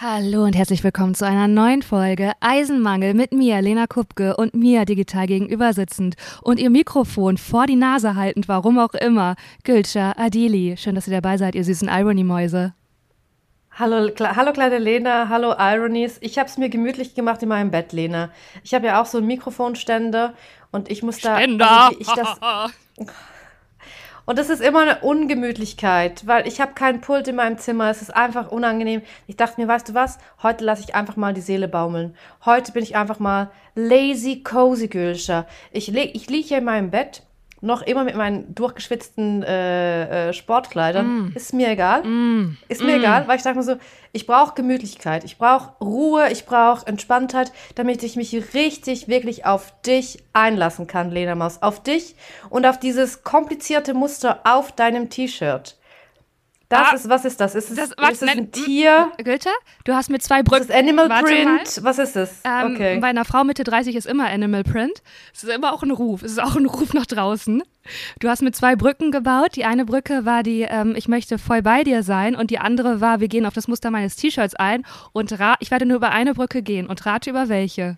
[0.00, 4.84] Hallo und herzlich willkommen zu einer neuen Folge Eisenmangel mit mir, Lena Kupke, und mir
[4.84, 9.34] digital gegenüber sitzend und ihr Mikrofon vor die Nase haltend, warum auch immer,
[9.64, 10.76] Gülscha Adili.
[10.76, 12.74] Schön, dass ihr dabei seid, ihr süßen Irony-Mäuse.
[13.72, 16.18] Hallo, hallo kleine Lena, hallo Ironies.
[16.20, 18.30] Ich habe es mir gemütlich gemacht in meinem Bett, Lena.
[18.62, 20.34] Ich habe ja auch so einen Mikrofonständer
[20.70, 21.38] und ich muss da...
[21.38, 21.86] Ständer!
[21.88, 22.38] Also, ich das,
[24.28, 27.88] Und das ist immer eine Ungemütlichkeit, weil ich habe keinen Pult in meinem Zimmer.
[27.88, 29.00] Es ist einfach unangenehm.
[29.26, 30.18] Ich dachte mir, weißt du was?
[30.42, 32.14] Heute lasse ich einfach mal die Seele baumeln.
[32.44, 35.46] Heute bin ich einfach mal lazy cozy Gülscher.
[35.72, 37.22] Ich, ich liege hier in meinem Bett
[37.60, 41.06] noch immer mit meinen durchgeschwitzten äh, äh, Sportkleidern.
[41.06, 41.32] Mm.
[41.34, 42.04] Ist mir egal.
[42.04, 42.56] Mm.
[42.68, 43.00] Ist mir mm.
[43.00, 43.76] egal, weil ich sage mir so,
[44.12, 49.72] ich brauche Gemütlichkeit, ich brauche Ruhe, ich brauche Entspanntheit, damit ich mich richtig, wirklich auf
[49.82, 51.62] dich einlassen kann, Lena Maus.
[51.62, 52.14] Auf dich
[52.48, 55.77] und auf dieses komplizierte Muster auf deinem T-Shirt.
[56.68, 57.54] Das ah, ist, was ist das?
[57.54, 59.10] Ist es, das, warte, ist es ein Tier?
[59.16, 59.54] Günther,
[59.84, 60.64] du hast mit zwei Brücken.
[60.64, 61.80] Ist Animal Print?
[61.82, 62.42] Was ist es?
[62.44, 62.98] Ähm, okay.
[63.00, 65.02] Bei einer Frau Mitte 30 ist immer Animal Print.
[65.32, 66.22] Es ist immer auch ein Ruf.
[66.22, 67.62] Es ist auch ein Ruf nach draußen.
[68.20, 69.56] Du hast mit zwei Brücken gebaut.
[69.56, 72.36] Die eine Brücke war die, ähm, ich möchte voll bei dir sein.
[72.36, 74.84] Und die andere war, wir gehen auf das Muster meines T-Shirts ein.
[75.12, 77.96] Und ich werde nur über eine Brücke gehen und rate über welche.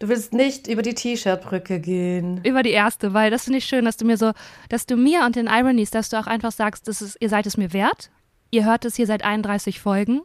[0.00, 2.40] Du willst nicht über die T-Shirt-Brücke gehen.
[2.42, 4.32] Über die erste, weil das finde ich schön, dass du mir so,
[4.70, 7.44] dass du mir und den Ironies, dass du auch einfach sagst, das ist, ihr seid
[7.44, 8.10] es mir wert.
[8.50, 10.22] Ihr hört es hier seit 31 Folgen.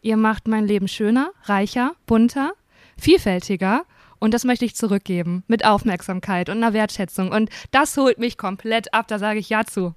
[0.00, 2.52] Ihr macht mein Leben schöner, reicher, bunter,
[2.96, 3.84] vielfältiger.
[4.18, 5.44] Und das möchte ich zurückgeben.
[5.46, 7.30] Mit Aufmerksamkeit und einer Wertschätzung.
[7.30, 9.08] Und das holt mich komplett ab.
[9.08, 9.94] Da sage ich Ja zu.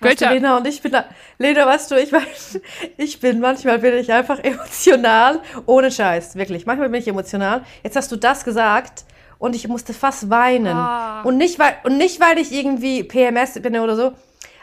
[0.00, 1.04] Weißt du, Lena und ich bin da,
[1.38, 2.60] Lena, weißt du, ich weiß,
[2.96, 6.66] ich bin, manchmal bin ich einfach emotional, ohne Scheiß, wirklich.
[6.66, 7.62] Manchmal bin ich emotional.
[7.82, 9.04] Jetzt hast du das gesagt
[9.38, 10.76] und ich musste fast weinen.
[10.76, 11.28] Oh.
[11.28, 14.12] Und nicht, weil, und nicht, weil ich irgendwie PMS bin oder so,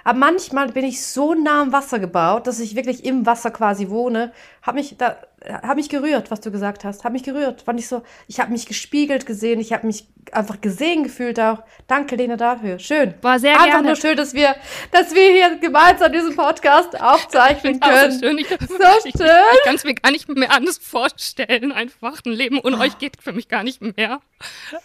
[0.03, 3.89] aber manchmal bin ich so nah am Wasser gebaut, dass ich wirklich im Wasser quasi
[3.89, 4.31] wohne.
[4.61, 7.03] Hab mich da, hab mich gerührt, was du gesagt hast.
[7.03, 7.63] Hab mich gerührt.
[7.63, 9.59] Fand ich so, ich habe mich gespiegelt gesehen.
[9.59, 11.63] Ich habe mich einfach gesehen gefühlt auch.
[11.87, 12.77] Danke, Lena, dafür.
[12.79, 13.13] Schön.
[13.21, 13.87] War sehr einfach gerne.
[13.87, 14.55] nur schön, dass wir,
[14.91, 18.11] dass wir hier gemeinsam diesen Podcast aufzeichnen können.
[18.11, 18.37] So schön.
[18.37, 19.27] Ich, so ich, schön.
[19.27, 21.71] Ich, ich kann es mir gar nicht mehr anders vorstellen.
[21.71, 22.81] Einfach ein Leben ohne oh.
[22.81, 24.19] euch geht für mich gar nicht mehr.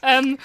[0.03, 0.39] Ähm,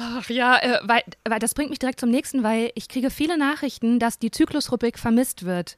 [0.00, 3.36] Ach ja, äh, weil, weil das bringt mich direkt zum nächsten, weil ich kriege viele
[3.36, 5.76] Nachrichten, dass die Zyklusrubrik vermisst wird.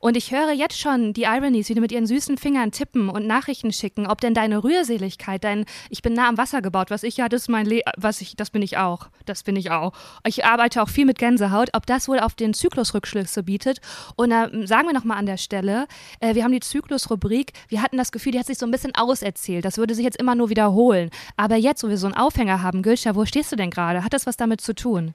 [0.00, 3.26] Und ich höre jetzt schon die Ironies, wie die mit ihren süßen Fingern tippen und
[3.26, 7.16] Nachrichten schicken, ob denn deine Rührseligkeit, dein Ich bin nah am Wasser gebaut, was ich
[7.16, 9.08] ja, das ist mein Le was ich, das bin ich auch.
[9.26, 9.92] Das bin ich auch.
[10.26, 13.80] Ich arbeite auch viel mit Gänsehaut, ob das wohl auf den Zyklusrückschlüsse bietet.
[14.16, 15.86] Und da äh, sagen wir nochmal an der Stelle,
[16.20, 18.94] äh, wir haben die Zyklusrubrik, wir hatten das Gefühl, die hat sich so ein bisschen
[18.94, 19.64] auserzählt.
[19.64, 21.10] Das würde sich jetzt immer nur wiederholen.
[21.36, 24.04] Aber jetzt, wo wir so einen Aufhänger haben, Gülscha, wo stehst du denn gerade?
[24.04, 25.14] Hat das was damit zu tun?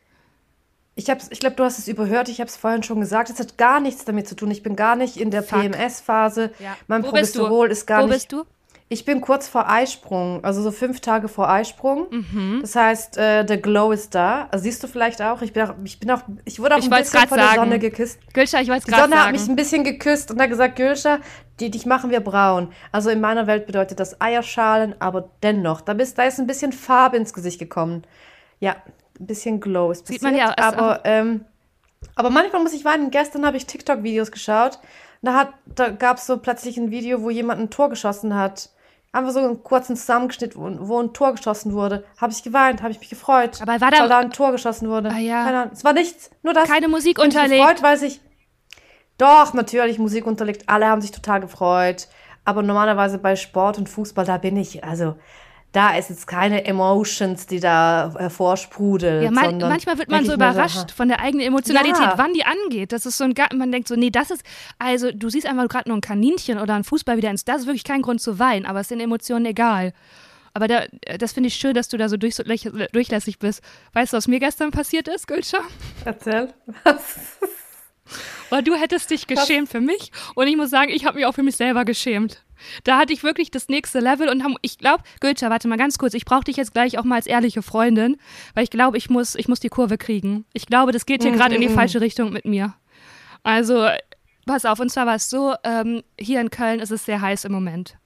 [1.00, 2.28] Ich, ich glaube, du hast es überhört.
[2.28, 3.30] Ich habe es vorhin schon gesagt.
[3.30, 4.52] Es hat gar nichts damit zu tun.
[4.52, 6.52] Ich bin gar nicht in der PMS-Phase.
[6.60, 6.76] Ja.
[6.88, 8.32] Mein Wo Progesterol ist gar Wo nicht.
[8.34, 8.60] Wo bist du?
[8.92, 12.08] Ich bin kurz vor Eisprung, also so fünf Tage vor Eisprung.
[12.10, 12.58] Mhm.
[12.62, 14.50] Das heißt, äh, der Glow ist da.
[14.52, 15.44] Also siehst du vielleicht auch.
[15.44, 17.60] Ich bin auch, ich bin auch, ich wurde auch ich ein bisschen von der sagen.
[17.60, 18.20] Sonne geküsst.
[18.34, 21.20] Gülscha, ich wollte Die Sonne hat mich ein bisschen geküsst und hat gesagt, Gülscha,
[21.60, 22.74] die, dich machen wir braun.
[22.92, 26.72] Also in meiner Welt bedeutet das Eierschalen, aber dennoch, da, bist, da ist ein bisschen
[26.72, 28.04] Farbe ins Gesicht gekommen.
[28.60, 28.76] Ja,
[29.20, 30.22] ein bisschen Glow ist passiert.
[30.22, 30.54] Sieht man ja.
[30.58, 31.46] Aber ähm,
[32.16, 33.12] aber manchmal muss ich weinen.
[33.12, 34.80] Gestern habe ich TikTok-Videos geschaut.
[35.22, 38.70] Da, da gab es so plötzlich ein Video, wo jemand ein Tor geschossen hat.
[39.12, 42.06] Einfach so einen kurzen Zusammenschnitt, wo, wo ein Tor geschossen wurde.
[42.18, 43.62] Habe ich geweint, habe ich mich gefreut.
[43.62, 45.10] Aber war da, weil da ein Tor geschossen wurde.
[45.10, 45.44] Ah, ja.
[45.44, 45.72] Keine Ahnung.
[45.74, 46.70] Es war nichts, nur das.
[46.70, 47.54] Keine Musik ich unterlegt.
[47.54, 48.22] Ich gefreut, weil ich.
[49.18, 50.70] Doch, natürlich, Musik unterlegt.
[50.70, 52.08] Alle haben sich total gefreut.
[52.46, 55.16] Aber normalerweise bei Sport und Fußball, da bin ich, also
[55.72, 59.24] da ist jetzt keine Emotions, die da hervorsprudeln.
[59.24, 62.14] Ja, man, manchmal wird man so überrascht so, von der eigenen Emotionalität, ja.
[62.18, 62.92] wann die angeht.
[62.92, 64.44] Das ist so ein, man denkt so, nee, das ist,
[64.80, 67.68] also du siehst einfach gerade nur ein Kaninchen oder ein Fußball wieder ins, das ist
[67.68, 69.94] wirklich kein Grund zu weinen, aber es sind Emotionen egal.
[70.54, 70.86] Aber da,
[71.20, 73.62] das finde ich schön, dass du da so durch, durchlässig bist.
[73.94, 75.60] Weißt du, was mir gestern passiert ist, Gülscha?
[76.06, 76.54] Erzähl.
[76.84, 77.20] Was?
[78.50, 79.72] Weil du hättest dich geschämt was?
[79.72, 82.44] für mich und ich muss sagen, ich habe mich auch für mich selber geschämt.
[82.84, 85.98] Da hatte ich wirklich das nächste Level und haben, ich glaube, Gülscha, warte mal ganz
[85.98, 88.18] kurz, ich brauche dich jetzt gleich auch mal als ehrliche Freundin,
[88.54, 90.46] weil ich glaube, ich muss, ich muss die Kurve kriegen.
[90.54, 92.74] Ich glaube, das geht hier mm gerade in die falsche Richtung mit mir.
[93.44, 93.88] Also,
[94.46, 97.46] pass auf, und zwar war es so, ähm, hier in Köln ist es sehr heiß
[97.46, 97.98] im Moment.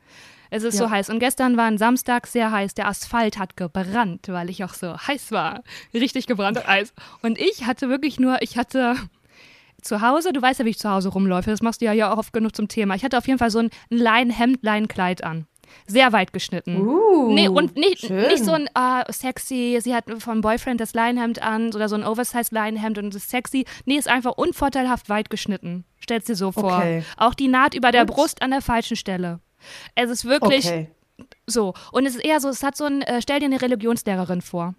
[0.52, 0.86] Es ist ja.
[0.86, 1.10] so heiß.
[1.10, 2.76] Und gestern war ein Samstag sehr heiß.
[2.76, 5.64] Der Asphalt hat gebrannt, weil ich auch so heiß war.
[5.96, 6.94] Richtig gebrannt Eis.
[7.24, 8.96] Und ich hatte wirklich nur, ich hatte
[9.84, 12.14] zu Hause, du weißt ja, wie ich zu Hause rumläufe, das machst du ja, ja
[12.14, 12.96] auch oft genug zum Thema.
[12.96, 15.48] Ich hatte auf jeden Fall so ein Leinenhemd, Leinenkleid an.
[15.88, 16.78] Sehr weit geschnitten.
[16.78, 18.28] Uh, nee, und nicht, schön.
[18.28, 22.04] nicht so ein ah, sexy, sie hat vom Boyfriend das Leinenhemd an oder so ein
[22.04, 23.66] Oversized Leinenhemd und ist sexy.
[23.86, 25.86] Nee, ist einfach unvorteilhaft weit geschnitten.
[26.00, 26.78] Stell's dir so vor.
[26.78, 27.04] Okay.
[27.18, 28.16] Auch die Naht über der Gut.
[28.16, 29.40] Brust an der falschen Stelle.
[29.96, 30.90] Es ist wirklich Okay.
[31.48, 31.74] so.
[31.92, 34.76] Und es ist eher so, es hat so ein, äh, stell dir eine Religionslehrerin vor.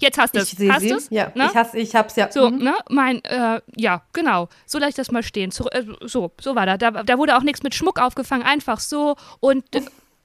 [0.00, 0.56] Jetzt hast du es.
[0.58, 1.08] Hast du es?
[1.10, 1.46] Ja, Ne?
[1.50, 2.30] ich, has, ich hab's ja.
[2.32, 2.58] So, Mhm.
[2.64, 4.48] ne, mein, äh, ja, genau.
[4.66, 5.50] So lasse ich das mal stehen.
[5.50, 6.78] Zu, äh, so, so war das.
[6.78, 9.16] Da, da wurde auch nichts mit Schmuck aufgefangen, einfach so.
[9.40, 9.64] Und,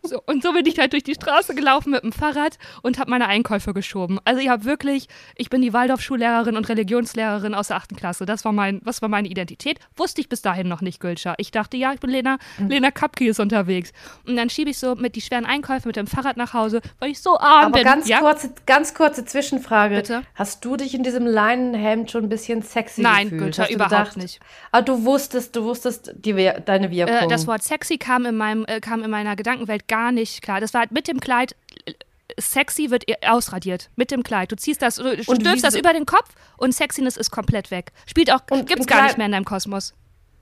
[0.08, 0.22] so.
[0.26, 3.28] und so bin ich halt durch die Straße gelaufen mit dem Fahrrad und habe meine
[3.28, 4.20] Einkäufe geschoben.
[4.26, 8.26] Also ich habe wirklich, ich bin die Waldorf-Schullehrerin und Religionslehrerin aus der achten Klasse.
[8.26, 9.80] Das war, mein, das war meine Identität.
[9.96, 11.36] Wusste ich bis dahin noch nicht, Gülscher.
[11.38, 12.70] Ich dachte, ja, ich bin Lena, Mhm.
[12.70, 13.92] Lena Kapke ist unterwegs.
[14.26, 17.12] Und dann schiebe ich so mit die schweren Einkäufe mit dem Fahrrad nach Hause, weil
[17.12, 17.84] ich so arm Aber bin.
[17.84, 18.20] ganz, ja?
[18.20, 19.96] kurze, ganz kurze Zwischenfrage.
[19.96, 20.22] Bitte?
[20.36, 23.42] Hast du dich in diesem Leinenhemd schon ein bisschen sexy Nein, gefühlt?
[23.42, 24.40] Gülscher, du überhaupt gedacht, nicht.
[24.72, 26.34] Aber du wusstest, du wusstest die,
[26.66, 27.16] deine Wirkung.
[27.16, 30.60] Äh, das Wort sexy kam in, meinem, äh, kam in meiner Gedankenwelt gar nicht klar.
[30.60, 31.56] Das war halt mit dem Kleid,
[31.86, 31.94] äh,
[32.40, 33.90] sexy wird ausradiert.
[33.96, 34.52] Mit dem Kleid.
[34.52, 37.92] Du ziehst das, du Und stülpst das über den Kopf und Sexiness ist komplett weg.
[38.06, 39.94] Spielt auch, Und gibt's gar nicht mehr in deinem Kosmos.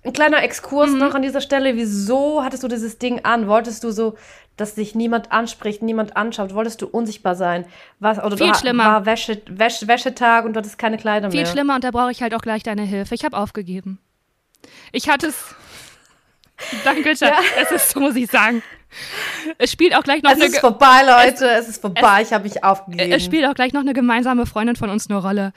[0.05, 0.97] Ein kleiner Exkurs Mhm.
[0.97, 1.75] noch an dieser Stelle.
[1.77, 3.47] Wieso hattest du dieses Ding an?
[3.47, 4.17] Wolltest du so,
[4.57, 6.53] dass dich niemand anspricht, niemand anschaut?
[6.53, 7.65] Wolltest du unsichtbar sein?
[7.99, 8.83] Was, oder Viel du, schlimmer.
[8.85, 11.49] war Wäsche, Wäsche, Wäschetag und du hattest keine Kleider Viel mehr.
[11.51, 13.15] schlimmer und da brauche ich halt auch gleich deine Hilfe.
[13.15, 13.97] Ich habe aufgegeben.
[14.91, 15.55] Ich hatte es.
[16.83, 17.33] Danke, Schatz.
[17.61, 18.61] Es ist so, muss ich sagen.
[19.57, 20.45] Es spielt auch gleich noch Es eine.
[20.45, 21.49] ist ge- vorbei, Leute.
[21.49, 22.21] Es, ist vorbei.
[22.21, 23.11] ich habe mich aufgegeben.
[23.11, 25.51] Es spielt auch gleich noch eine gemeinsame Freundin von uns eine Rolle,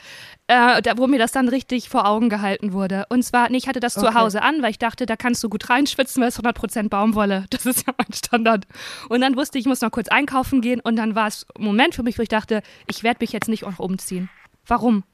[0.47, 3.05] äh, da, wo mir das dann richtig vor Augen gehalten wurde.
[3.11, 4.15] Und zwar, nee, ich hatte das zu Okay.
[4.15, 7.45] Hause an, weil ich dachte, da kannst du gut reinschwitzen, weil es 100% Baumwolle.
[7.51, 8.65] Das ist ja mein Standard.
[9.11, 10.81] Und dann wusste ich, ich muss noch kurz einkaufen gehen.
[10.81, 13.49] Und dann war es ein Moment für mich, wo ich dachte, ich werde mich jetzt
[13.49, 14.31] nicht auch umziehen.
[14.67, 15.05] Warum?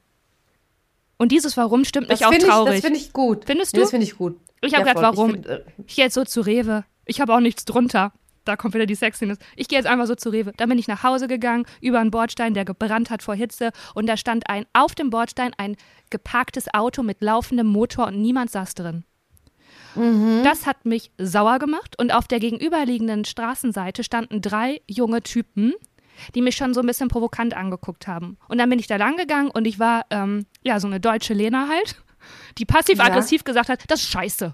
[1.17, 2.73] Und dieses Warum stimmt das mich auch finde ich, traurig.
[2.75, 3.43] das finde ich gut.
[3.45, 3.81] Findest du?
[3.81, 4.37] Das finde ich gut.
[4.65, 5.01] Ich hab Ja, voll.
[5.03, 5.29] warum?
[5.29, 6.85] Ich find, äh, Ich gehe jetzt so zu Rewe.
[7.05, 8.13] Ich habe auch nichts drunter.
[8.45, 9.37] Da kommt wieder die Sexiness.
[9.55, 10.51] Ich gehe jetzt einfach so zu Rewe.
[10.57, 13.71] Dann bin ich nach Hause gegangen, über einen Bordstein, der gebrannt hat vor Hitze.
[13.93, 15.77] Und da stand ein, auf dem Bordstein ein
[16.09, 19.05] geparktes Auto mit laufendem Motor und niemand saß drin.
[20.43, 21.95] Das hat mich sauer gemacht.
[21.99, 25.73] Und auf der gegenüberliegenden Straßenseite standen drei junge Typen,
[26.35, 28.37] die mich schon so ein bisschen provokant angeguckt haben.
[28.47, 31.33] Und dann bin ich da lang gegangen und ich war, ähm, ja, so eine deutsche
[31.33, 32.01] Lena halt,
[32.57, 34.53] die passiv-aggressiv gesagt hat, das ist scheiße.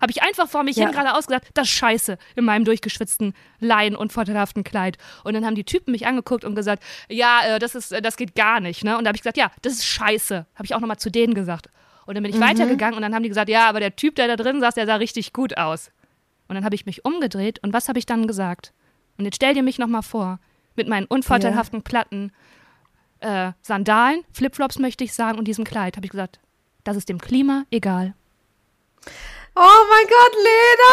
[0.00, 0.84] Habe ich einfach vor mich Ja.
[0.86, 4.98] hin geradeaus gesagt, das ist scheiße in meinem durchgeschwitzten Leinen und vorteilhaften Kleid.
[5.22, 8.16] Und dann haben die Typen mich angeguckt und gesagt, ja, äh, das ist, äh, das
[8.16, 8.82] geht gar nicht.
[8.82, 8.98] Ne?
[8.98, 10.44] Und da habe ich gesagt, ja, das ist scheiße.
[10.54, 11.68] Habe ich auch nochmal zu denen gesagt.
[12.04, 14.26] Und dann bin ich weitergegangen und dann haben die gesagt, ja, aber der Typ, der
[14.26, 15.92] da drin saß, der sah richtig gut aus.
[16.48, 18.72] Und dann habe ich mich umgedreht und was habe ich dann gesagt?
[19.18, 20.40] Und jetzt stell dir mich nochmal vor,
[20.74, 22.32] mit meinen unvorteilhaften Platten,
[23.20, 26.40] äh, Sandalen, Flipflops möchte ich sagen und diesem Kleid, habe ich gesagt,
[26.84, 28.14] das ist dem Klima egal.
[29.54, 30.92] Oh mein Gott, Lena!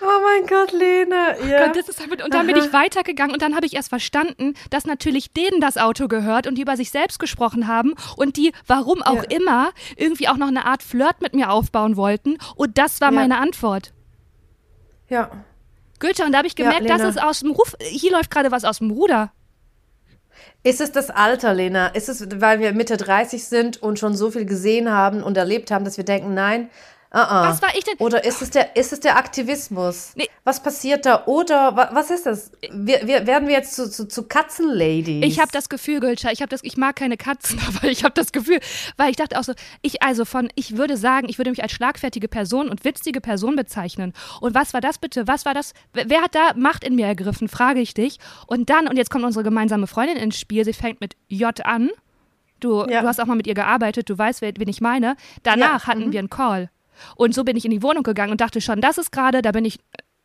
[0.00, 1.38] oh mein Gott, Lena.
[1.40, 1.66] Ja.
[1.66, 4.54] Gott, das ist halt, und dann bin ich weitergegangen und dann habe ich erst verstanden,
[4.70, 8.52] dass natürlich denen das Auto gehört und die über sich selbst gesprochen haben und die,
[8.66, 9.36] warum auch Ja.
[9.36, 12.36] immer, irgendwie auch noch eine Art Flirt mit mir aufbauen wollten.
[12.56, 13.14] Und das war Ja.
[13.14, 13.92] meine Antwort.
[15.08, 15.30] ja.
[16.00, 17.08] Goethe, und da habe ich Ja, gemerkt, das Lena.
[17.10, 19.32] ist aus dem Ruf, hier läuft gerade was aus dem Ruder.
[20.62, 21.88] Ist es das Alter, Lena?
[21.88, 25.70] Ist es, weil wir Mitte 30 sind und schon so viel gesehen haben und erlebt
[25.70, 26.70] haben, dass wir denken, nein,
[27.16, 27.48] uh -uh.
[27.48, 27.94] Was war ich denn?
[27.98, 30.12] Oder ist es der, ist es der Aktivismus?
[30.14, 30.28] Nee.
[30.44, 31.24] Was passiert da?
[31.26, 32.52] Oder wa, was ist das?
[32.70, 35.24] Wir, wir, werden wir jetzt zu, zu, zu Katzenladies?
[35.24, 38.14] Ich habe das Gefühl, Gülscha, ich habe das, ich mag keine Katzen, aber ich habe
[38.14, 38.60] das Gefühl,
[38.96, 41.72] weil ich dachte auch so, ich also von, ich würde sagen, ich würde mich als
[41.72, 44.12] schlagfertige Person und witzige Person bezeichnen.
[44.40, 45.26] Und was war das bitte?
[45.26, 45.72] Was war das?
[45.92, 47.48] Wer hat da Macht in mir ergriffen?
[47.48, 48.18] Frage ich dich.
[48.46, 51.90] Und dann, und jetzt kommt unsere gemeinsame Freundin ins Spiel, sie fängt mit J an.
[52.60, 53.02] Du, Ja.
[53.02, 55.16] du hast auch mal mit ihr gearbeitet, du weißt, wen ich meine.
[55.42, 56.70] Danach Ja, hatten wir einen Call.
[57.16, 59.52] Und so bin ich in die Wohnung gegangen und dachte schon, das ist gerade, da
[59.52, 59.78] bin ich,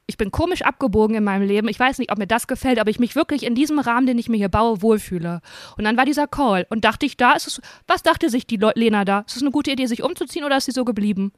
[0.07, 1.67] ich bin komisch abgebogen in meinem Leben.
[1.69, 4.17] Ich weiß nicht, ob mir das gefällt, aber ich mich wirklich in diesem Rahmen, den
[4.17, 5.41] ich mir hier baue, wohlfühle.
[5.77, 8.57] Und dann war dieser Call und dachte ich, da ist es, was dachte sich die
[8.57, 9.23] Leu- Lena da?
[9.27, 11.31] Ist es eine gute Idee, sich umzuziehen oder ist sie so geblieben?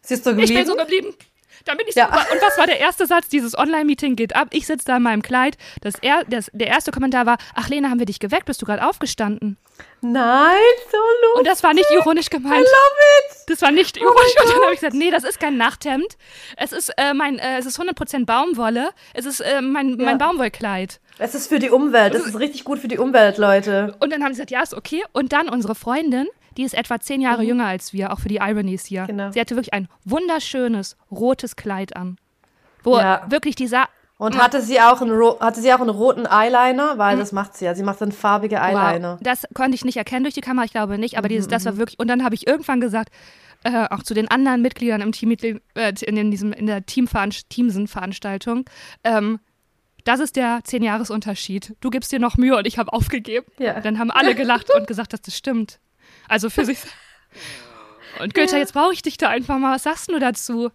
[0.00, 0.54] Siehst du Ich geblieben?
[0.58, 1.08] bin so geblieben.
[1.64, 2.08] Dann bin ich Ja.
[2.12, 3.28] so, und was war der erste Satz?
[3.28, 4.48] Dieses Online-Meeting geht ab.
[4.50, 5.56] Ich sitze da in meinem Kleid.
[5.80, 8.46] Das er, das, der erste Kommentar war: Ach, Lena, haben wir dich geweckt?
[8.46, 9.56] Bist du gerade aufgestanden?
[10.00, 10.56] Nein,
[10.90, 11.38] so lustig.
[11.38, 12.60] Und das war nicht ironisch I gemeint.
[12.60, 13.36] love it.
[13.48, 14.34] Das war nicht Oh ironisch.
[14.42, 16.16] und dann habe ich gesagt, nee, das ist kein Nachthemd.
[16.56, 18.90] Es ist äh, mein, äh, es ist 100% Baumwolle.
[19.14, 20.04] Es ist äh, mein, Ja.
[20.04, 21.00] mein Baumwollkleid.
[21.18, 22.14] Es ist für die Umwelt.
[22.14, 23.94] Das ist richtig gut für die Umwelt, Leute.
[24.00, 25.04] Und dann haben sie gesagt, ja, ist okay.
[25.12, 26.26] Und dann unsere Freundin,
[26.56, 29.02] die ist etwa zehn Jahre jünger als wir, auch für die Ironies hier.
[29.02, 29.06] Mhm.
[29.06, 29.30] Genau.
[29.32, 32.16] Sie hatte wirklich ein wunderschönes rotes Kleid an.
[32.82, 33.24] Wo Ja.
[33.28, 33.86] wirklich die sah
[34.18, 36.98] Und hatte sie auch einen, hatte sie auch einen roten Eyeliner?
[36.98, 37.20] Weil mhm.
[37.20, 37.74] das macht sie ja.
[37.74, 39.14] Sie macht dann farbige Eyeliner.
[39.14, 39.20] Wow.
[39.22, 41.18] Das konnte ich nicht erkennen durch die Kamera, ich glaube nicht.
[41.18, 41.78] Aber dieses, das war mhm.
[41.78, 41.98] wirklich.
[41.98, 43.10] Und dann habe ich irgendwann gesagt,
[43.64, 45.36] äh, auch zu den anderen Mitgliedern im Team,
[45.74, 48.64] äh, in, diesem, in der Teamveranstaltung,
[49.04, 49.38] ähm,
[50.04, 51.76] das ist der Zehn-Jahres-Unterschied.
[51.80, 53.46] Du gibst dir noch Mühe und ich habe aufgegeben.
[53.58, 53.80] Ja.
[53.80, 55.78] Dann haben alle gelacht und gesagt, dass das stimmt.
[56.32, 56.78] Also für sich.
[58.18, 58.58] Und Goethe, ja.
[58.58, 59.74] jetzt brauche ich dich da einfach mal.
[59.74, 60.70] Was sagst du dazu?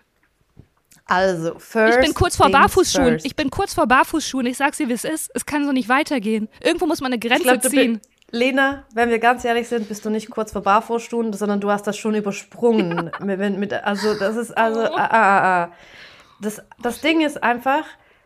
[1.06, 3.14] Also, first Ich bin kurz vor Barfußschuhen.
[3.14, 3.26] First.
[3.26, 4.46] Ich bin kurz vor Barfußschuhen.
[4.46, 5.32] Ich sag's dir, wie es ist.
[5.34, 6.48] Es kann so nicht weitergehen.
[6.62, 8.02] Irgendwo muss man eine Grenze glaub, ziehen.
[8.30, 11.88] Lena, wenn wir ganz ehrlich sind, bist du nicht kurz vor Barfußschuhen, sondern du hast
[11.88, 13.10] das schon übersprungen.
[13.20, 13.26] Ja.
[13.26, 14.82] Mit, mit, also, das ist also.
[14.82, 14.96] Oh.
[14.96, 15.72] Ah, ah, ah.
[16.40, 17.86] Das, das Ding ist einfach,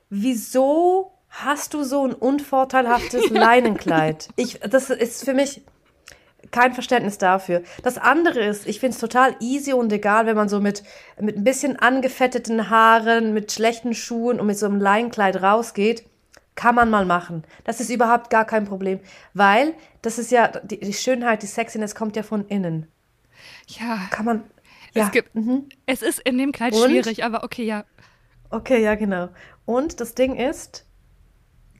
[0.09, 4.27] wieso hast du so ein unvorteilhaftes Leinenkleid?
[4.35, 5.61] Ich, das ist für mich
[6.49, 7.61] kein Verständnis dafür.
[7.83, 10.83] Das andere ist, ich finde es total easy und egal, wenn man so mit,
[11.19, 16.03] mit ein bisschen angefetteten Haaren, mit schlechten Schuhen und mit so einem Leinenkleid rausgeht.
[16.55, 17.43] Kann man mal machen.
[17.63, 18.99] Das ist überhaupt gar kein Problem,
[19.33, 22.87] weil das ist ja, die, die Schönheit, die Sexiness kommt ja von innen.
[23.67, 24.07] Ja.
[24.11, 24.43] Kann man.
[24.93, 25.05] Ja.
[25.05, 25.69] Es, gibt, mhm.
[25.85, 27.85] es ist in dem Kleid und, schwierig, aber okay, ja.
[28.49, 29.29] Okay, ja, genau.
[29.65, 30.85] Und das Ding ist,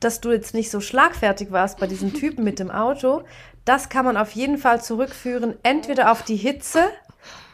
[0.01, 3.23] dass du jetzt nicht so schlagfertig warst bei diesem Typen mit dem Auto,
[3.65, 6.89] das kann man auf jeden Fall zurückführen, entweder auf die Hitze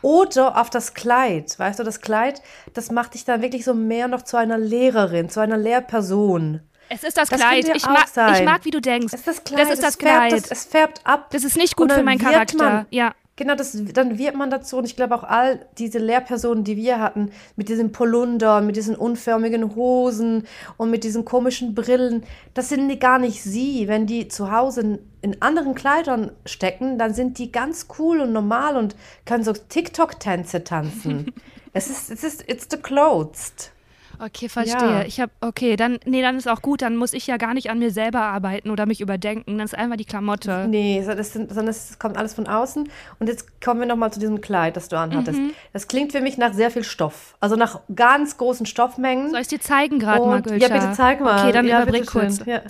[0.02, 1.58] oder auf das Kleid.
[1.58, 2.42] Weißt du, das Kleid,
[2.74, 6.62] das macht dich dann wirklich so mehr noch zu einer Lehrerin, zu einer Lehrperson.
[6.90, 7.70] Es ist das, das Kleid.
[7.76, 9.14] Ich mag, ich mag, wie du denkst.
[9.14, 9.60] Es ist das Kleid.
[9.60, 10.32] Das ist das Kleid.
[10.32, 11.28] Färbt, das, es färbt ab.
[11.32, 12.58] Das ist nicht gut für meinen Charakter.
[12.58, 13.14] Man, ja.
[13.38, 17.00] Genau, das, dann wird man dazu, und ich glaube auch all diese Lehrpersonen, die wir
[17.00, 22.24] hatten, mit diesen Polunder, mit diesen unförmigen Hosen und mit diesen komischen Brillen,
[22.56, 23.88] das sind gar nicht sie.
[23.88, 28.75] Wenn die zu Hause in anderen Kleidern stecken, dann sind die ganz cool und normal
[28.75, 31.32] und können so TikTok-Tänze tanzen.
[31.74, 33.72] es ist, es ist, it's the clothes.
[34.20, 34.76] Okay, verstehe.
[34.76, 35.04] Ja.
[35.04, 37.70] Ich habe, okay, dann, nee, dann ist auch gut, dann muss ich ja gar nicht
[37.70, 39.58] an mir selber arbeiten oder mich überdenken.
[39.58, 40.68] Dann ist einfach die Klamotte.
[40.68, 42.90] Nee, das, sind, das kommt alles von außen.
[43.20, 45.40] Und jetzt kommen wir nochmal zu diesem Kleid, das du anhattest.
[45.40, 45.52] Mhm.
[45.74, 47.36] Das klingt für mich nach sehr viel Stoff.
[47.40, 49.30] Also nach ganz großen Stoffmengen.
[49.30, 51.44] Soll ich dir zeigen gerade mal, Ja, bitte zeig mal.
[51.44, 52.46] Okay, dann ja, überbrück kurz.
[52.46, 52.62] Ja.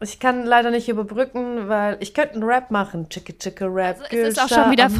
[0.00, 3.08] Ich kann leider nicht überbrücken, weil ich könnte einen Rap machen.
[3.08, 4.00] Chicka chicka Rap.
[4.02, 4.90] Also es, ist auch schon wieder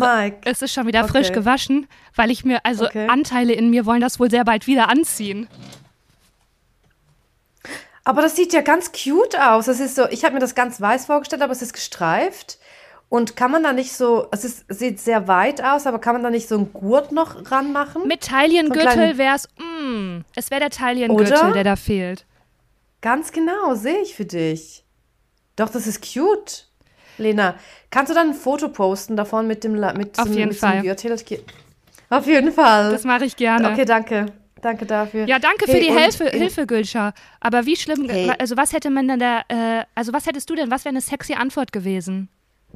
[0.44, 1.10] es ist schon wieder okay.
[1.10, 3.06] frisch gewaschen, weil ich mir, also okay.
[3.08, 5.48] Anteile in mir wollen das wohl sehr bald wieder anziehen.
[8.04, 9.66] Aber das sieht ja ganz cute aus.
[9.66, 12.58] Das ist so, ich habe mir das ganz weiß vorgestellt, aber es ist gestreift.
[13.08, 16.22] Und kann man da nicht so, es ist, sieht sehr weit aus, aber kann man
[16.22, 18.08] da nicht so einen Gurt noch ranmachen?
[18.08, 22.24] Mit Taillengürtel wäre es, mm, es wäre der Taillengürtel, der da fehlt.
[23.02, 24.85] Ganz genau, sehe ich für dich.
[25.56, 26.66] Doch, das ist cute.
[27.18, 27.54] Lena,
[27.90, 30.96] kannst du dann ein Foto posten davon mit dem mit Auf jeden mit Fall.
[32.10, 32.92] Auf jeden Fall.
[32.92, 33.70] Das mache ich gerne.
[33.70, 34.26] Okay, danke.
[34.60, 35.26] Danke dafür.
[35.26, 37.12] Ja, danke hey, für die Hilfe, Hilfe, Gülscha.
[37.40, 38.32] Aber wie schlimm, hey.
[38.38, 41.00] also was hätte man denn da, äh, also was hättest du denn, was wäre eine
[41.00, 42.28] sexy Antwort gewesen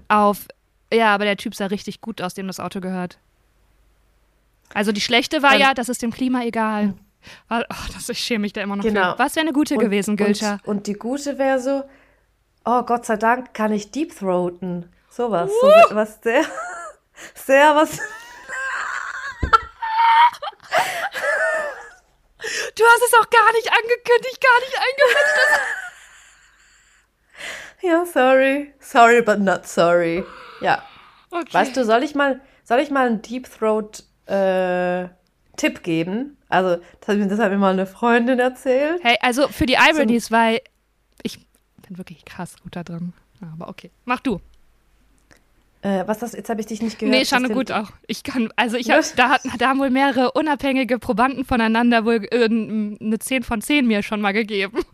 [0.09, 0.47] auf,
[0.93, 3.19] ja, aber der Typ sah richtig gut aus, dem das Auto gehört.
[4.75, 6.95] Also die schlechte war um, ja, das ist dem Klima egal.
[7.51, 7.61] Oh,
[7.93, 8.85] das, ich schäme mich da immer noch.
[8.85, 9.13] Genau.
[9.13, 9.19] Für.
[9.19, 10.55] Was wäre eine gute und, gewesen, Gülscha?
[10.65, 11.83] Und, und die gute wäre so,
[12.65, 14.91] oh Gott sei Dank kann ich deep throaten.
[15.09, 15.51] Sowas.
[15.51, 15.89] Uh.
[15.89, 16.45] So was sehr,
[17.35, 17.99] sehr was.
[22.77, 25.61] Du hast es auch gar nicht angekündigt, gar nicht eingekündigt.
[27.83, 28.75] ja, sorry.
[28.81, 30.25] Sorry, but not sorry.
[30.61, 30.83] Ja.
[31.31, 31.53] Okay.
[31.53, 35.09] Weißt du, soll ich mal, soll ich mal einen Deep Throat äh,
[35.57, 36.39] Tipp geben?
[36.49, 39.01] Also, das hat, mir, das hat mir mal eine Freundin erzählt.
[39.03, 40.61] Hey, also für die Ironies, so, weil
[41.91, 43.13] bin wirklich krass gut da drin.
[43.55, 44.41] Aber okay, mach du.
[45.83, 46.33] Äh, was das?
[46.33, 47.17] Jetzt habe ich dich nicht gehört.
[47.17, 47.91] Nee, schon gut auch.
[48.07, 52.45] Ich kann, also ich habe, da, da haben wohl mehrere unabhängige Probanden voneinander wohl äh,
[52.45, 54.85] eine 10 von 10 mir schon mal gegeben.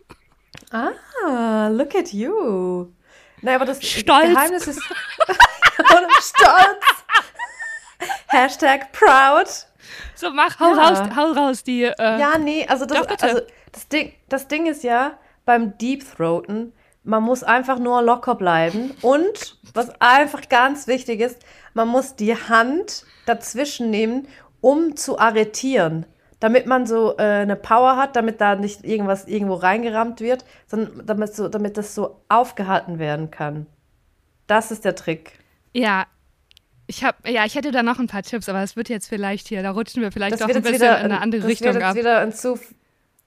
[0.71, 2.87] Ah, look at you.
[3.43, 4.29] Naja, aber das Stolz.
[4.29, 4.83] Geheimnis ist.
[6.21, 7.05] Stolz.
[8.29, 9.49] Hashtag proud.
[10.15, 10.89] So, mach, hau ja.
[10.89, 11.83] raus, hau raus die.
[11.85, 13.41] Äh, ja, nee, also das, also
[13.73, 16.73] das, Ding, das Ding ist ja, beim Deep Throaten,
[17.07, 18.91] man muss einfach nur locker bleiben.
[19.01, 21.39] Und was einfach ganz wichtig ist,
[21.73, 24.29] man muss die Hand dazwischen nehmen,
[24.61, 26.05] um zu arretieren.
[26.41, 31.07] Damit man so äh, eine Power hat, damit da nicht irgendwas irgendwo reingerammt wird, sondern
[31.07, 33.67] damit, so, damit das so aufgehalten werden kann.
[34.47, 35.39] Das ist der Trick.
[35.73, 36.07] Ja,
[36.87, 39.49] ich habe, ja, ich hätte da noch ein paar Tipps, aber es wird jetzt vielleicht
[39.49, 41.75] hier, da rutschen wir vielleicht das doch ein bisschen wieder, in eine andere Richtung ab.
[41.75, 42.59] Das wird jetzt wieder ein zu,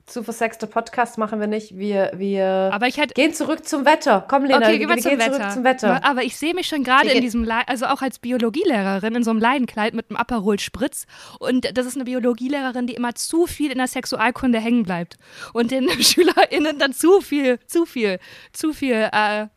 [0.10, 1.78] zu versexter Podcast machen wir nicht.
[1.78, 4.26] Wir, wir Aber ich hätte- gehen zurück zum Wetter.
[4.28, 5.34] Komm, Lena, Okay, wir, gehen wir gehen Wetter.
[5.34, 6.04] zurück zum Wetter.
[6.04, 9.32] Aber ich sehe mich schon gerade in diesem, Le also auch als Biologielehrerin in so
[9.32, 11.06] einem Leidenkleid mit einem Aperol Spritz.
[11.40, 15.18] Und das ist eine Biologielehrerin, die immer zu viel in der Sexualkunde hängen bleibt
[15.54, 18.20] und den SchülerInnen dann zu viel, zu viel,
[18.52, 19.48] zu viel äh,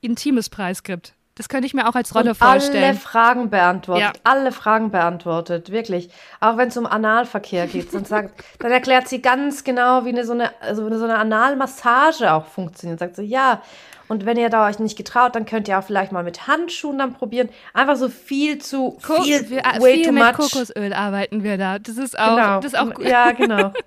[0.00, 1.14] Intimes Preis gibt.
[1.40, 2.98] Das könnte ich mir auch als Rolle Und alle vorstellen.
[2.98, 4.04] Fragen beantwortet.
[4.04, 4.12] Ja.
[4.24, 6.10] Alle Fragen beantwortet, wirklich.
[6.38, 7.94] Auch wenn es um Analverkehr geht.
[7.94, 11.16] Dann, sagt, dann erklärt sie ganz genau, wie eine so eine, also eine, so eine
[11.16, 12.98] Analmassage auch funktioniert.
[13.00, 13.62] Sagt so, ja.
[14.06, 16.98] Und wenn ihr da euch nicht getraut, dann könnt ihr auch vielleicht mal mit Handschuhen
[16.98, 17.48] dann probieren.
[17.72, 20.36] Einfach so viel zu Ko- viel, äh, way viel too mit much.
[20.36, 21.78] Kokosöl arbeiten wir da.
[21.78, 22.56] Das ist auch, genau.
[22.60, 23.06] das ist auch gut.
[23.06, 23.72] Ja, genau.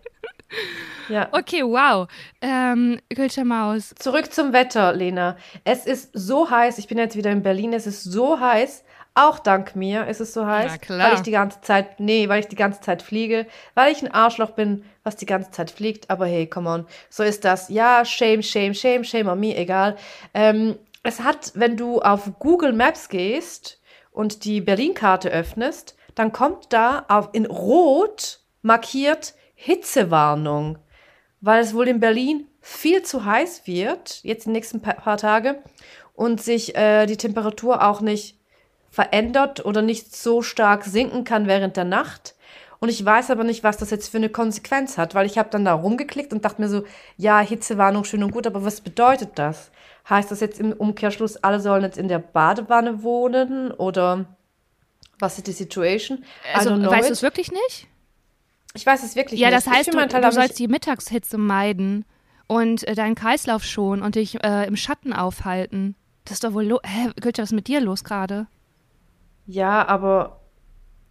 [1.10, 1.28] ja.
[1.32, 2.08] Okay, wow.
[2.42, 3.94] Ähm, Gülscher Maus.
[4.00, 5.38] Zurück zum Wetter, Lena.
[5.64, 6.78] Es ist so heiß.
[6.78, 7.74] Ich bin jetzt wieder in Berlin.
[7.74, 8.84] Es ist so heiß.
[9.16, 10.72] Auch dank mir ist es so heiß.
[10.72, 11.08] Na klar.
[11.08, 13.46] Weil ich die ganze Zeit, nee, weil ich die ganze Zeit fliege.
[13.76, 16.10] Weil ich ein Arschloch bin, was die ganze Zeit fliegt.
[16.10, 16.88] Aber hey, come on.
[17.10, 17.70] So ist das.
[17.70, 19.98] Ja, shame, shame, shame, shame on me, egal.
[20.34, 23.80] Ähm, es hat, wenn du auf Google Maps gehst
[24.12, 30.78] und die Berlin-Karte öffnest, dann kommt da auf, in Rot markiert Hitzewarnung
[31.46, 35.62] weil es wohl in Berlin viel zu heiß wird, jetzt die nächsten pa- paar Tage,
[36.14, 38.38] und sich äh, die Temperatur auch nicht
[38.90, 42.36] verändert oder nicht so stark sinken kann während der Nacht.
[42.80, 45.50] Und ich weiß aber nicht, was das jetzt für eine Konsequenz hat, weil ich habe
[45.50, 46.86] dann da rumgeklickt und dachte mir so,
[47.18, 49.70] ja, Hitzewarnung schön und gut, aber was bedeutet das?
[50.10, 54.28] Heißt das jetzt im Umkehrschluss, alle sollen jetzt in der Badewanne wohnen oder
[55.20, 56.24] was ist die Situation?
[56.54, 57.88] Also, weißt du es wirklich nicht?
[58.76, 59.58] Ich weiß es wirklich Ja, nicht.
[59.58, 62.06] das Ich heißt, du, du sollst die Mittagshitze meiden
[62.48, 65.96] und äh, deinen Kreislauf schonen und dich äh, im Schatten aufhalten.
[66.26, 68.48] Das ist doch wohl Hä, Gülscha, was ist mit dir los gerade?
[69.46, 70.40] Ja, aber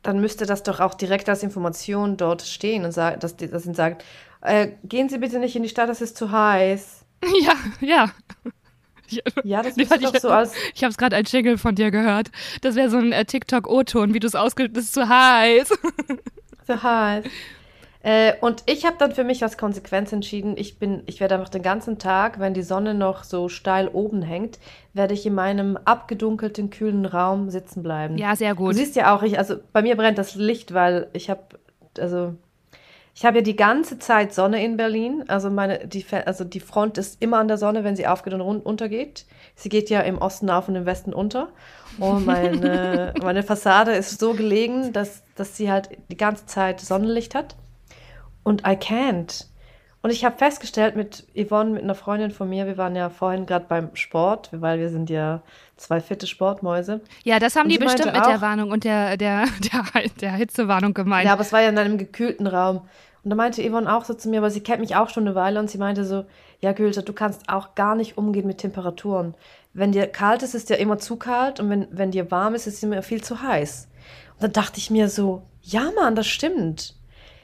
[0.03, 3.75] dann müsste das doch auch direkt als Information dort stehen und sagen, dass, dass ihnen
[3.75, 4.05] sagt,
[4.41, 7.05] äh, gehen Sie bitte nicht in die Stadt, es ist zu heiß.
[7.45, 8.11] ja, ja.
[9.45, 10.55] Ja, das müsste doch ich- so als.
[10.75, 12.31] ich habe gerade ein Jingle von dir gehört.
[12.63, 15.71] Das wäre so ein äh, TikTok-O-Ton, wie du es ausgedrückt Das ist zu heiß.
[16.67, 17.25] So heiß.
[18.05, 21.49] Äh, und ich habe dann für mich als Konsequenz entschieden, ich bin, ich werde einfach
[21.49, 24.59] den ganzen Tag, wenn die Sonne noch so steil oben hängt,
[24.93, 28.19] werde ich in meinem abgedunkelten, kühlen Raum sitzen bleiben.
[28.19, 28.75] Ja, sehr Du gut.
[28.75, 31.43] siehst ja auch, ich, also bei mir brennt das Licht, weil ich habe,
[31.99, 32.35] also
[33.15, 35.25] ich habe ja die ganze Zeit Sonne in Berlin.
[35.29, 38.41] Also meine, die, also die Front ist immer an der Sonne, wenn sie aufgeht und
[38.41, 39.27] untergeht.
[39.55, 41.49] Sie geht ja im Osten auf und im Westen unter.
[41.99, 47.35] Und meine, meine Fassade ist so gelegen, dass, dass sie halt die ganze Zeit Sonnenlicht
[47.35, 47.57] hat.
[48.43, 49.47] Und I can't.
[50.05, 53.47] Und ich habe festgestellt mit Yvonne, mit einer Freundin von mir, wir waren ja vorhin
[53.47, 55.43] gerade beim Sport, weil wir sind ja
[55.77, 57.01] zwei fitte Sportmäuse.
[57.23, 59.85] Ja, das haben die bestimmt mit der auch- Warnung und der, der, der,
[60.21, 61.27] der Hitzewarnung gemeint.
[61.27, 62.81] Ja, aber es war ja in einem gekühlten Raum.
[63.23, 65.37] Und da meinte Yvonne auch so zu mir, aber sie kennt mich auch schon eine
[65.37, 66.25] Weile und sie meinte so,
[66.61, 69.35] ja Gülter, du kannst auch gar nicht umgehen mit Temperaturen.
[69.75, 72.67] Wenn dir kalt ist, ist dir immer zu kalt und wenn, wenn dir warm ist,
[72.67, 73.89] ist es immer viel zu heiß.
[74.35, 76.97] Und dann dachte ich mir so, ja Mann, das stimmt.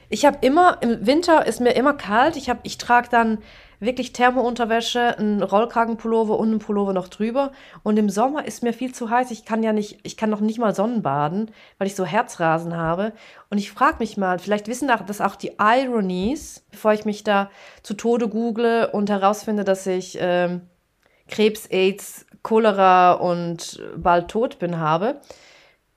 [0.09, 2.35] Ich habe immer, im Winter ist mir immer kalt.
[2.35, 3.37] Ich, hab, ich trage dann
[3.79, 7.51] wirklich Thermounterwäsche, einen Rollkragenpullover und einen Pullover noch drüber.
[7.83, 9.31] Und im Sommer ist mir viel zu heiß.
[9.31, 13.13] Ich kann ja nicht, ich kann noch nicht mal Sonnenbaden, weil ich so Herzrasen habe.
[13.49, 17.49] Und ich frage mich mal, vielleicht wissen das auch die Ironies, bevor ich mich da
[17.83, 20.61] zu Tode google und herausfinde, dass ich ähm,
[21.29, 25.21] Krebs, AIDS, Cholera und bald tot bin habe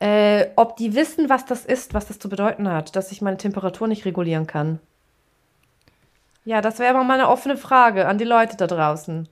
[0.02, 3.36] äh, ob die wissen, was das ist, was das zu bedeuten hat, dass ich meine
[3.36, 4.80] Temperatur nicht regulieren kann.
[6.44, 9.28] Ja, das wäre mal eine offene Frage an die Leute da draußen.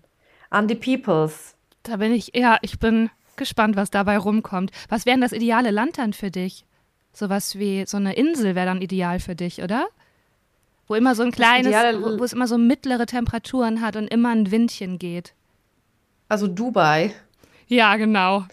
[0.48, 1.56] An die Peoples.
[1.82, 4.70] Da bin ich, ja, ich bin gespannt, was dabei rumkommt.
[4.88, 6.64] Was wäre denn das ideale Land dann für dich?
[7.12, 9.88] Sowas wie so eine Insel wäre dann ideal für dich, oder?
[10.86, 14.52] Wo immer so ein kleines, wo es immer so mittlere Temperaturen hat und immer ein
[14.52, 15.34] Windchen geht.
[16.30, 17.12] Also Dubai.
[17.66, 18.44] Ja, genau.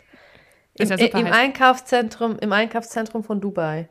[0.73, 1.27] Im, ja im.
[1.27, 3.87] Einkaufszentrum, Im Einkaufszentrum von Dubai.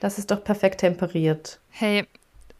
[0.00, 1.60] Das ist doch perfekt temperiert.
[1.68, 2.06] Hey,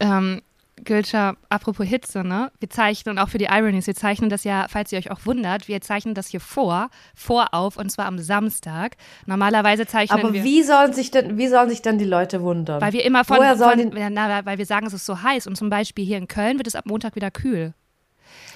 [0.00, 0.42] ähm,
[0.84, 2.52] Gülscha, apropos Hitze, ne?
[2.60, 5.66] Wir zeichnen auch für die Ironies, wir zeichnen das ja, falls ihr euch auch wundert,
[5.66, 8.96] wir zeichnen das hier vor, vorauf und zwar am Samstag.
[9.24, 10.44] Normalerweise zeichnen Aber wir.
[10.44, 12.82] wie sollen sich denn, wie sollen sich denn die Leute wundern?
[12.82, 15.46] Weil wir immer von, Woher sollen von na, weil wir sagen, es ist so heiß
[15.46, 17.72] und zum Beispiel hier in Köln wird es ab Montag wieder kühl.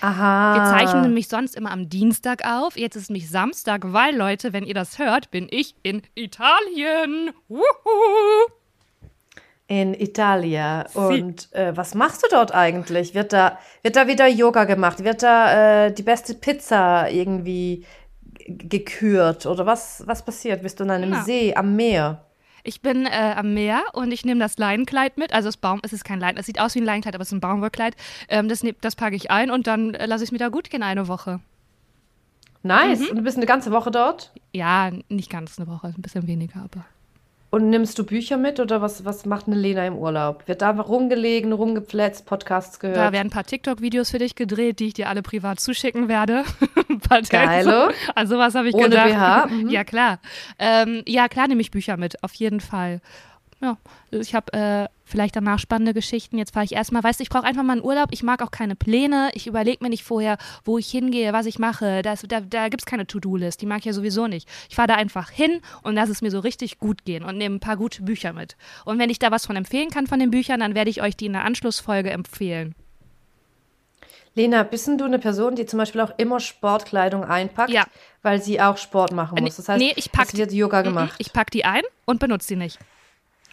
[0.00, 0.54] Aha.
[0.54, 2.76] Wir zeichnen nämlich sonst immer am Dienstag auf.
[2.76, 7.30] Jetzt ist es nämlich Samstag, weil Leute, wenn ihr das hört, bin ich in Italien.
[7.48, 7.62] Wuhu!
[9.66, 10.84] In Italia.
[10.92, 13.14] Und äh, was machst du dort eigentlich?
[13.14, 15.02] Wird da, wird da wieder Yoga gemacht?
[15.02, 17.86] Wird da äh, die beste Pizza irgendwie
[18.46, 19.46] gekürt?
[19.46, 20.62] Oder was, was passiert?
[20.62, 21.22] Bist du in einem Ja.
[21.22, 22.23] See am Meer?
[22.66, 25.34] Ich bin äh, am Meer und ich nehme das Leinenkleid mit.
[25.34, 27.28] Also das Baum, es ist kein Lein, es sieht aus wie ein Leinenkleid, aber es
[27.28, 27.94] ist ein Baumwollkleid.
[28.28, 30.48] Ähm, das ne, das packe ich ein und dann äh, lasse ich es mir da
[30.48, 31.40] gut gehen eine Woche.
[32.62, 33.10] Nice.
[33.10, 34.32] Und du bist eine ganze Woche dort?
[34.52, 36.86] Ja, nicht ganz eine Woche, ein bisschen weniger, aber.
[37.54, 40.48] Und nimmst du Bücher mit oder was, was macht eine Lena im Urlaub?
[40.48, 42.96] Wird da einfach rumgelegen, rumgepfletzt, Podcasts gehört?
[42.96, 46.42] Da werden ein paar TikTok-Videos für dich gedreht, die ich dir alle privat zuschicken werde.
[47.30, 47.86] Geilo.
[47.86, 47.88] Tänze.
[48.16, 49.08] Also was habe ich Ohne gedacht.
[49.08, 49.46] BH?
[49.46, 49.68] Mhm.
[49.68, 50.18] Ja, klar.
[50.58, 53.00] Ähm, ja, klar nehme ich Bücher mit, auf jeden Fall.
[53.60, 53.78] Ja,
[54.10, 56.36] ich habe äh, vielleicht danach spannende Geschichten.
[56.36, 58.08] Jetzt fahre ich erstmal, weißt du, ich brauche einfach mal einen Urlaub.
[58.10, 59.30] Ich mag auch keine Pläne.
[59.32, 62.02] Ich überlege mir nicht vorher, wo ich hingehe, was ich mache.
[62.02, 63.62] Das, da da gibt es keine To-Do-List.
[63.62, 64.48] Die mag ich ja sowieso nicht.
[64.68, 67.56] Ich fahre da einfach hin und lasse es mir so richtig gut gehen und nehme
[67.56, 68.56] ein paar gute Bücher mit.
[68.84, 71.16] Und wenn ich da was von empfehlen kann von den Büchern, dann werde ich euch
[71.16, 72.74] die in der Anschlussfolge empfehlen.
[74.34, 77.84] Lena, bist du eine Person, die zum Beispiel auch immer Sportkleidung einpackt, Ja.
[78.22, 79.56] weil sie auch Sport machen Äh, muss?
[79.56, 81.14] Das heißt, nee, ich pack es wird Yoga gemacht.
[81.18, 82.78] Ich packe die ein und benutze die nicht.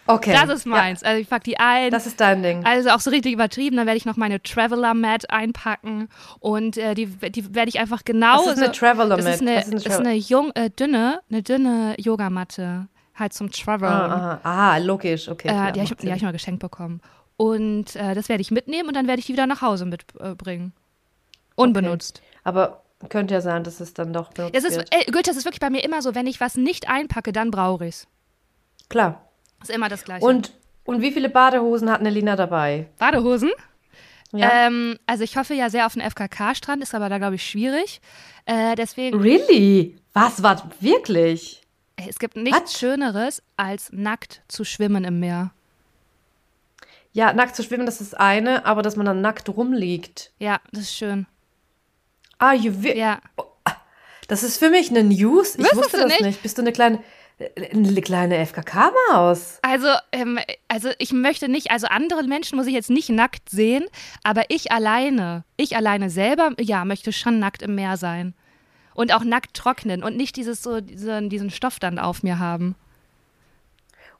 [0.06, 0.32] Okay.
[0.32, 1.02] Das ist meins.
[1.02, 1.84] Also ich packe die ein.
[1.84, 2.64] Ja, das ist dein Ding.
[2.64, 6.08] Also auch so richtig übertrieben, dann werde ich noch meine Traveler Mat einpacken
[6.40, 8.38] und äh, die, die werde ich einfach genau.
[8.38, 9.34] Was ist eine Traveler das Mat?
[9.34, 13.88] ist eine, ist eine ist eine jung, äh, dünne, eine dünne Yogamatte, halt zum Travel.
[13.88, 15.48] Ah, ah, ah, logisch, okay.
[15.48, 17.00] äh, klar, die habe ich, hab ich mal geschenkt bekommen.
[17.36, 20.72] Und äh, das werde ich mitnehmen und dann werde ich die wieder nach Hause mitbringen.
[21.56, 22.22] Unbenutzt.
[22.44, 24.94] Aber könnte ja sein, dass es dann doch benutzt Das ist, wird.
[24.94, 27.50] äh, Goethe, das ist wirklich bei mir immer so, wenn ich was nicht einpacke, dann
[27.50, 28.06] brauche ich es.
[28.88, 29.28] Klar.
[29.62, 30.24] Ist immer das Gleiche.
[30.24, 30.52] Und,
[30.84, 32.88] und wie viele Badehosen hat eine Lena dabei?
[32.98, 33.50] Badehosen?
[34.32, 34.66] Ja.
[34.66, 38.00] Ähm, also ich hoffe ja sehr auf einen FKK-Strand, ist aber da, glaube ich, schwierig.
[38.46, 39.98] Äh, deswegen, Really?
[40.14, 41.62] Was war wirklich?
[42.08, 42.78] es gibt nichts Was?
[42.78, 45.52] Schöneres, als nackt zu schwimmen im Meer.
[47.12, 50.32] Ja, nackt zu schwimmen, das ist eine, aber dass man dann nackt rumliegt.
[50.38, 51.26] Ja, das ist schön.
[52.38, 53.20] Ah, you Ja.
[54.28, 55.56] Das ist für mich eine News.
[55.56, 56.22] Ich Wusstest wusste du das nicht?
[56.22, 56.42] nicht?
[56.42, 57.02] Bist du eine kleine,
[57.72, 59.58] eine kleine FKK-Maus?
[59.62, 63.84] Also, ähm, also ich möchte nicht, also andere Menschen muss ich jetzt nicht nackt sehen,
[64.22, 68.34] aber ich alleine, ich alleine selber, ja, möchte schon nackt im Meer sein.
[68.94, 72.74] Und auch nackt trocknen und nicht dieses so, diesen, diesen Stoff dann auf mir haben.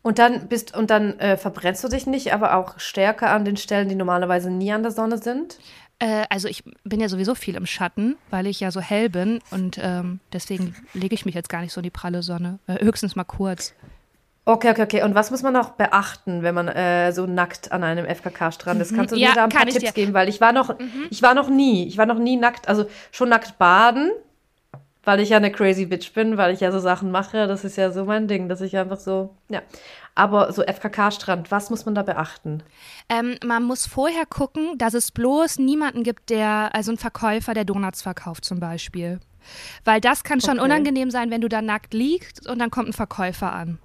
[0.02, 3.56] Und dann bist und dann äh, verbrennst du dich nicht, aber auch stärker an den
[3.56, 5.58] Stellen, die normalerweise nie an der Sonne sind.
[6.02, 9.38] Äh, also ich bin ja sowieso viel im Schatten, weil ich ja so hell bin
[9.52, 12.58] und ähm, deswegen lege ich mich jetzt gar nicht so in die pralle Sonne.
[12.66, 13.72] Äh, höchstens mal kurz.
[14.44, 15.02] Okay, okay, okay.
[15.04, 18.92] Und was muss man noch beachten, wenn man äh, so nackt an einem FKK-Strand ist?
[18.96, 19.92] Kannst du Ja, mir da ein paar Tipps dir.
[19.92, 20.12] geben?
[20.14, 20.74] Weil ich war noch,
[21.10, 24.10] ich war noch nie, ich war noch nie nackt, also schon nackt baden,
[25.04, 27.46] weil ich ja eine crazy Bitch bin, weil ich ja so Sachen mache.
[27.46, 29.62] Das ist ja so mein Ding, dass ich einfach so, ja.
[30.14, 32.62] Aber so FKK-Strand, was muss man da beachten?
[33.08, 37.64] Ähm, man muss vorher gucken, dass es bloß niemanden gibt, der, also ein Verkäufer, der
[37.64, 39.20] Donuts verkauft zum Beispiel.
[39.84, 40.64] Weil das kann schon Okay.
[40.64, 43.78] unangenehm sein, wenn du da nackt liegst und dann kommt ein Verkäufer an.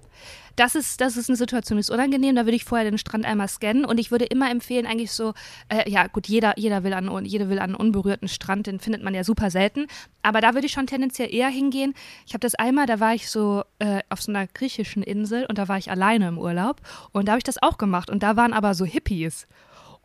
[0.57, 2.35] Das ist, das ist eine Situation, die ist unangenehm.
[2.35, 5.33] Da würde ich vorher den Strand einmal scannen und ich würde immer empfehlen, eigentlich so,
[5.69, 9.03] äh, ja gut, jeder, jeder will an, jeder will an einen unberührten Strand, den findet
[9.03, 9.85] man ja super selten.
[10.23, 11.93] Aber da würde ich schon tendenziell eher hingehen.
[12.25, 15.59] Ich habe das einmal, da war ich so äh, auf so einer griechischen Insel und
[15.59, 18.35] da war ich alleine im Urlaub und da habe ich das auch gemacht und da
[18.35, 19.47] waren aber so Hippies.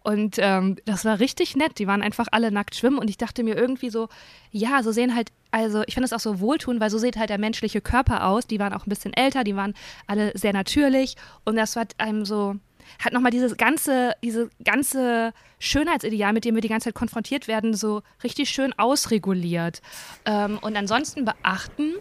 [0.02, 1.78] Und ähm, das war richtig nett.
[1.78, 4.08] Die waren einfach alle nackt schwimmen und ich dachte mir irgendwie so,
[4.50, 7.30] ja, so sehen halt, also ich finde es auch so wohltun, weil so sieht halt
[7.30, 8.46] der menschliche Körper aus.
[8.46, 9.74] Die waren auch ein bisschen älter, die waren
[10.06, 12.56] alle sehr natürlich und das hat einem so,
[12.98, 17.74] hat nochmal dieses ganze, diese ganze Schönheitsideal, mit dem wir die ganze Zeit konfrontiert werden,
[17.74, 19.82] so richtig schön ausreguliert.
[20.24, 21.94] Ähm, und ansonsten beachten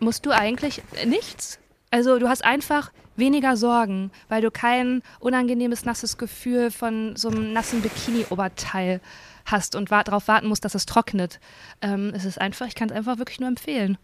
[0.00, 1.58] musst du eigentlich nichts.
[1.90, 7.52] Also du hast einfach weniger Sorgen, weil du kein unangenehmes, nasses Gefühl von so einem
[7.52, 9.00] nassen Bikini-Oberteil
[9.46, 11.40] hast und wa darauf warten musst, dass es trocknet.
[11.82, 13.98] Ähm, es ist einfach, ich kann es einfach wirklich nur empfehlen.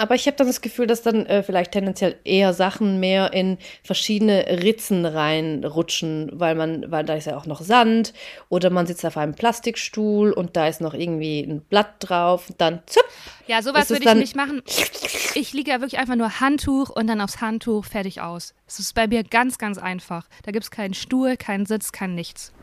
[0.00, 3.58] Aber ich habe dann das Gefühl, dass dann äh, vielleicht tendenziell eher Sachen mehr in
[3.84, 8.14] verschiedene Ritzen reinrutschen, weil man, weil da ist ja auch noch Sand
[8.48, 12.80] oder man sitzt auf einem Plastikstuhl und da ist noch irgendwie ein Blatt drauf, dann
[12.86, 13.04] zup,
[13.46, 14.62] Ja, sowas würde ich nicht machen.
[15.34, 18.54] Ich liege ja wirklich einfach nur Handtuch und dann aufs Handtuch fertig aus.
[18.66, 20.28] Es ist bei mir ganz, ganz einfach.
[20.44, 22.54] Da gibt es keinen Stuhl, keinen Sitz, kein nichts.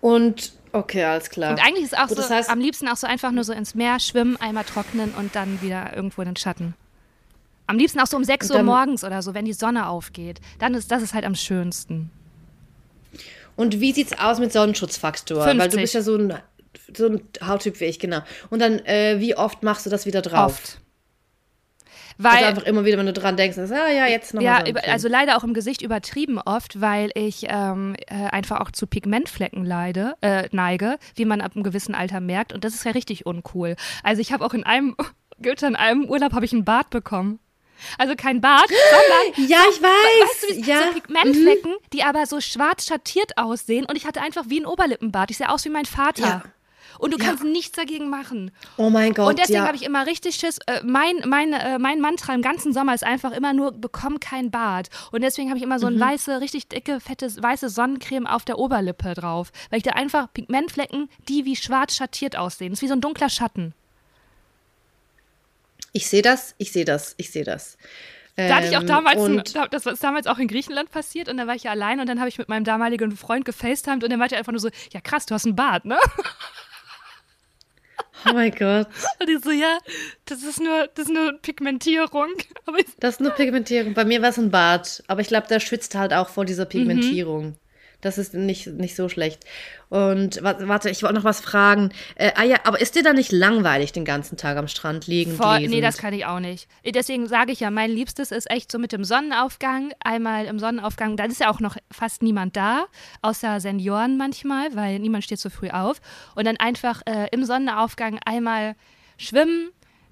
[0.00, 1.50] und okay, alles klar.
[1.52, 3.44] Und eigentlich ist es auch Gut, so, das heißt- am liebsten auch so einfach nur
[3.44, 6.74] so ins Meer schwimmen, einmal trocknen und dann wieder irgendwo in den Schatten.
[7.66, 10.40] Am liebsten auch so um 6 Und Uhr morgens oder so, wenn die Sonne aufgeht.
[10.58, 12.10] Dann ist das ist halt am schönsten.
[13.56, 15.38] Und wie sieht's aus mit Sonnenschutzfaktor?
[15.44, 15.80] Weil du 50.
[15.82, 16.34] bist ja so ein,
[16.96, 18.20] so ein Hauttyp wie ich, genau.
[18.50, 20.52] Und dann, äh, wie oft machst du das wieder drauf?
[20.52, 20.80] Oft.
[22.22, 24.64] Also Weil, einfach immer wieder, wenn du dran denkst, sagst, ah ja, jetzt nochmal.
[24.64, 28.72] ja, über, also leider auch im Gesicht übertrieben oft, weil ich ähm, äh, einfach auch
[28.72, 32.52] zu Pigmentflecken leide, äh, neige, wie man ab einem gewissen Alter merkt.
[32.52, 33.76] Und das ist ja richtig uncool.
[34.02, 34.96] Also ich habe auch in einem,
[35.42, 37.38] Goethe, in einem Urlaub habe ich einen Bart bekommen.
[37.96, 40.50] Also kein Bart, sondern Ja, ich weiß.
[40.50, 40.78] weißt du, ja.
[40.88, 43.86] so Pigmentflecken, die aber so schwarz schattiert aussehen.
[43.86, 45.30] Und ich hatte einfach wie ein Oberlippenbart.
[45.30, 46.22] Ich sehe aus wie mein Vater.
[46.22, 46.42] Ja.
[46.98, 47.26] Und du Ja.
[47.26, 48.50] kannst nichts dagegen machen.
[48.76, 49.28] Oh mein Gott.
[49.28, 49.66] Und deswegen ja.
[49.66, 50.58] habe ich immer richtig Schiss.
[50.66, 54.50] Äh, mein, mein, äh, mein Mantra im ganzen Sommer ist einfach immer nur, bekomm kein
[54.50, 54.88] Bart.
[55.12, 56.02] Und deswegen habe ich immer so Mhm.
[56.02, 59.52] eine weiße, richtig dicke, fette, weiße Sonnencreme auf der Oberlippe drauf.
[59.70, 62.70] Weil ich da einfach Pigmentflecken, die wie schwarz schattiert aussehen.
[62.70, 63.74] Das ist wie so ein dunkler Schatten.
[65.92, 67.76] Ich sehe das, ich sehe das, ich sehe das.
[68.36, 71.38] Da hatte ich auch Ähm, damals, ein, das ist damals auch in Griechenland passiert und
[71.38, 74.10] da war ich ja allein und dann habe ich mit meinem damaligen Freund gefacetimed und
[74.10, 75.98] der meinte einfach nur so, ja krass, du hast einen Bart, ne?
[78.26, 78.86] Oh mein Gott.
[79.20, 79.78] Und ich so, ja,
[80.24, 82.28] das ist nur, das ist nur Pigmentierung.
[82.66, 83.94] Aber ich, Das ist nur Pigmentierung.
[83.94, 86.64] Bei mir war es ein Bart, aber ich glaube, der schützt halt auch vor dieser
[86.64, 87.56] Pigmentierung.
[88.00, 89.44] Das ist nicht, nicht so schlecht.
[89.88, 91.90] Und wa- warte, ich wollte noch was fragen.
[92.14, 95.34] Äh, ah ja, aber ist dir da nicht langweilig den ganzen Tag am Strand liegen?
[95.34, 96.68] voll, nee, das kann ich auch nicht.
[96.84, 99.92] Deswegen sage ich ja, mein Liebstes ist echt so mit dem Sonnenaufgang.
[100.04, 102.84] Einmal im Sonnenaufgang, da ist ja auch noch fast niemand da,
[103.22, 106.00] außer Senioren manchmal, weil niemand steht so früh auf.
[106.36, 108.76] Und dann einfach äh, im Sonnenaufgang einmal
[109.16, 109.70] schwimmen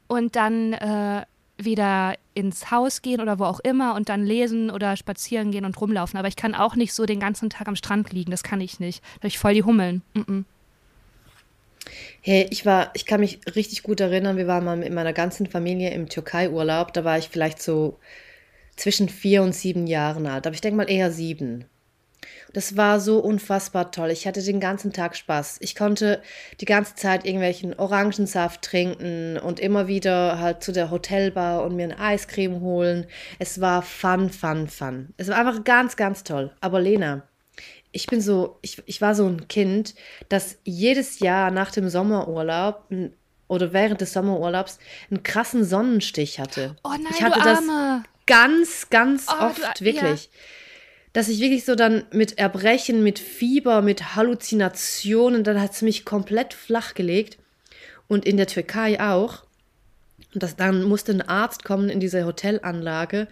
[0.09, 1.23] und dann äh,
[1.59, 5.81] wieder ins Haus gehen oder wo auch immer und dann lesen oder spazieren gehen und
[5.81, 6.19] rumlaufen.
[6.19, 8.79] Aber ich kann auch nicht so den ganzen Tag am Strand liegen, das kann ich
[8.79, 9.03] nicht.
[9.03, 10.03] Da habe ich voll die Hummeln.
[10.15, 10.45] Mm -mm.
[12.21, 15.47] Hey, ich war, ich kann mich richtig gut erinnern, wir waren mal mit meiner ganzen
[15.47, 16.93] Familie im Türkei-Urlaub.
[16.93, 17.99] Da war ich vielleicht so
[18.77, 20.47] zwischen vier und sieben Jahren alt.
[20.47, 21.65] Aber ich denke mal eher sieben.
[22.53, 24.11] Das war so unfassbar toll.
[24.11, 25.59] Ich hatte den ganzen Tag Spaß.
[25.61, 26.23] Ich konnte
[26.61, 31.85] die ganze Zeit irgendwelchen Orangensaft trinken und immer wieder halt zu der Hotelbar und mir
[31.85, 33.07] eine Eiscreme holen.
[33.39, 35.13] Es war fun, fun, fun.
[35.19, 36.51] Es war einfach ganz, ganz toll.
[36.61, 37.25] Aber Lena,
[37.93, 39.95] ich bin so, ich, ich war so ein Kind,
[40.29, 42.85] das jedes Jahr nach dem Sommerurlaub
[43.49, 44.79] oder während des Sommerurlaubs
[45.11, 46.77] einen krassen Sonnenstich hatte.
[46.85, 48.03] Oh nein, ich hatte du das Arme.
[48.27, 50.31] ganz, ganz Oh, oft, du- wirklich.
[51.17, 56.05] Dass ich wirklich so dann mit Erbrechen, mit Fieber, mit Halluzinationen, dann hat es mich
[56.05, 57.39] komplett flach gelegt.
[58.07, 59.45] Und in der Türkei auch.
[60.35, 63.29] Und das, dann musste ein Arzt kommen in diese Hotelanlage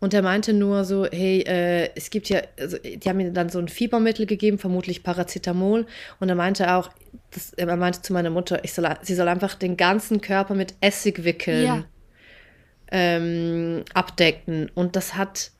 [0.00, 3.50] und der meinte nur so, hey, äh, es gibt ja, also, die haben mir dann
[3.50, 5.84] so ein Fiebermittel gegeben, vermutlich Paracetamol.
[6.18, 6.88] Und er meinte auch,
[7.32, 10.72] das, er meinte zu meiner Mutter, ich soll, sie soll einfach den ganzen Körper mit
[10.80, 11.84] Essig wickeln Ja.
[12.90, 14.70] ähm, abdecken.
[14.74, 15.50] Und das hat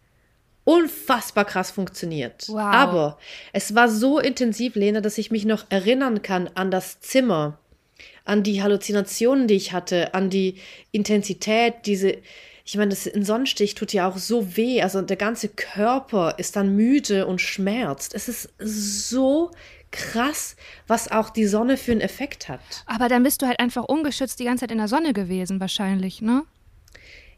[0.66, 2.48] unfassbar krass funktioniert.
[2.48, 2.58] Wow.
[2.58, 3.18] Aber
[3.52, 7.58] es war so intensiv, Lena, dass ich mich noch erinnern kann an das Zimmer,
[8.24, 10.56] an die Halluzinationen, die ich hatte, an die
[10.90, 12.18] Intensität, diese.
[12.64, 14.82] Ich meine, das, ein Sonnenstich tut ja auch so weh.
[14.82, 18.12] Also der ganze Körper ist dann müde und schmerzt.
[18.12, 19.52] Es ist so
[19.92, 20.56] krass,
[20.88, 22.60] was auch die Sonne für einen Effekt hat.
[22.86, 26.20] Aber dann bist du halt einfach ungeschützt die ganze Zeit in der Sonne gewesen, wahrscheinlich,
[26.20, 26.42] ne?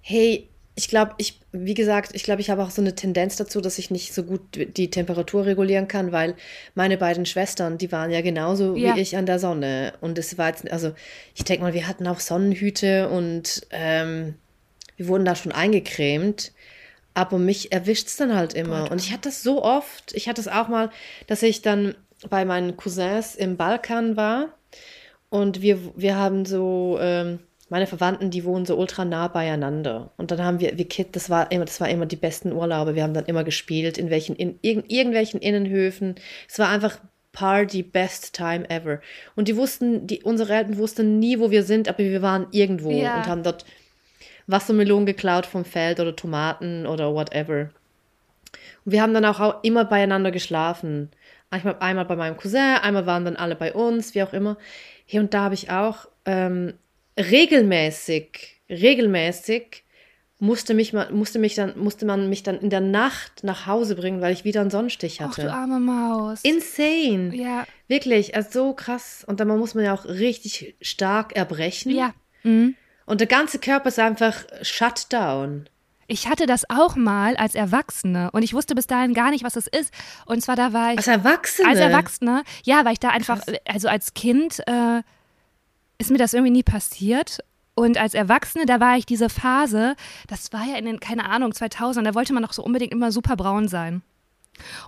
[0.01, 3.61] Hey, ich glaube, ich, wie gesagt, ich glaube, ich habe auch so eine Tendenz dazu,
[3.61, 4.41] dass ich nicht so gut
[4.77, 6.37] die Temperatur regulieren kann, weil
[6.77, 8.95] meine beiden Schwestern, die waren ja genauso Ja.
[8.95, 9.95] wie ich an der Sonne.
[10.01, 10.93] Und es war jetzt, also
[11.35, 14.37] ich denke mal, wir hatten auch Sonnenhüte und ähm,
[14.97, 16.53] wir wurden da schon eingecremt.
[17.13, 18.89] Aber mich erwischt es dann halt immer.
[18.93, 20.13] Und ich hatte das so oft.
[20.15, 20.91] Ich hatte es auch mal,
[21.27, 21.97] dass ich dann
[22.31, 24.55] bei meinen Cousins im Balkan war.
[25.29, 30.11] Und wir, wir haben so, ähm, meine Verwandten, die wohnen so ultra nah beieinander.
[30.17, 32.95] Und dann haben wir, wir Kid, das war immer, das war immer die besten Urlaube.
[32.95, 36.15] Wir haben dann immer gespielt, in welchen, in irg irgendwelchen Innenhöfen.
[36.49, 36.99] Es war einfach
[37.33, 39.01] Party, best time ever.
[39.37, 42.91] Und die wussten, die, unsere Eltern wussten nie, wo wir sind, aber wir waren irgendwo
[42.91, 43.19] Ja.
[43.19, 43.65] und haben dort
[44.47, 47.69] Wassermelonen geklaut vom Feld oder Tomaten oder whatever.
[48.85, 51.11] Und wir haben dann auch au- immer beieinander geschlafen.
[51.51, 54.57] Manchmal einmal bei meinem Cousin, einmal waren dann alle bei uns, wie auch immer.
[55.05, 56.75] Hier und da habe ich auch ähm,
[57.19, 59.85] regelmäßig, regelmäßig
[60.41, 63.97] musste mich man, musste mich dann, musste man mich dann in der Nacht nach Hause
[63.97, 65.53] bringen, weil ich wieder einen Sonnenstich Ach, du hatte.
[65.53, 66.41] arme Maus.
[66.43, 67.35] Insane.
[67.35, 67.67] ja.
[67.89, 69.25] Wirklich, also so krass.
[69.27, 71.91] Und dann muss man ja auch richtig stark erbrechen.
[71.91, 72.15] Ja.
[72.45, 72.77] Mhm.
[73.07, 75.69] Und der ganze Körper ist einfach shut down.
[76.07, 79.57] Ich hatte das auch mal als Erwachsene und ich wusste bis dahin gar nicht, was
[79.57, 79.93] es ist.
[80.25, 81.69] Und zwar da war ich Als Erwachsene.
[81.69, 85.03] als Erwachsene, ja, weil ich da einfach, also als Kind äh,
[85.99, 87.41] ist mir das irgendwie nie passiert.
[87.75, 89.95] Und als Erwachsene, da war ich diese Phase,
[90.27, 93.13] das war ja in den, keine Ahnung, 2000, da wollte man doch so unbedingt immer
[93.13, 94.03] super braun sein.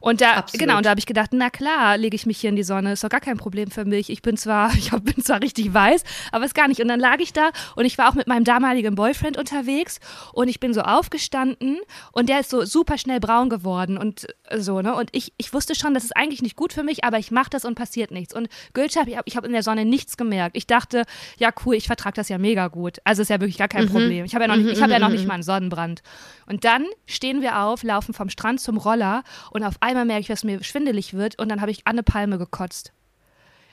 [0.01, 0.61] Und da, Absolut.
[0.61, 2.93] genau, und da habe ich gedacht, na klar, lege ich mich hier in die Sonne,
[2.93, 4.11] ist doch gar kein Problem für mich.
[4.11, 6.81] Ich bin zwar, ich bin zwar richtig weiß, aber ist gar nicht.
[6.81, 10.01] Und dann lag ich da und ich war auch mit meinem damaligen Boyfriend unterwegs
[10.33, 11.79] und ich bin so aufgestanden
[12.13, 14.95] und der ist so super schnell braun geworden und so, ne?
[14.95, 17.51] Und ich, ich wusste schon, das ist eigentlich nicht gut für mich, aber ich mache
[17.51, 18.35] das und passiert nichts.
[18.35, 20.57] Und Gülscha, ich habe ich hab in der Sonne nichts gemerkt.
[20.57, 21.05] Ich dachte,
[21.39, 22.99] ja cool, ich vertrage das ja mega gut.
[23.05, 24.25] Also ist ja wirklich gar kein Problem.
[24.25, 26.03] Ich habe ja noch nicht, ich habe ja noch nicht mal einen Sonnenbrand.
[26.47, 30.27] Und dann stehen wir auf, laufen vom Strand zum Roller und auf einmal merke ich,
[30.29, 32.92] dass mir schwindelig wird und dann habe ich an eine Palme gekotzt.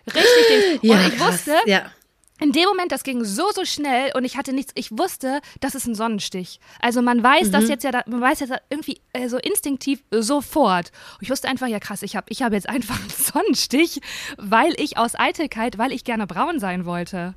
[0.07, 0.81] Richtig.
[0.81, 1.47] Den, und ich krass.
[1.47, 1.91] wusste, Ja.
[2.39, 5.75] in dem Moment, das ging so, so schnell und ich hatte nichts, ich wusste, das
[5.75, 6.59] ist ein Sonnenstich.
[6.81, 10.91] Also man weiß das jetzt ja, man weiß jetzt irgendwie äh, so instinktiv sofort.
[11.15, 13.99] Und ich wusste einfach, ja krass, ich habe ich hab jetzt einfach einen Sonnenstich,
[14.37, 17.33] weil ich aus Eitelkeit, weil ich gerne braun sein wollte.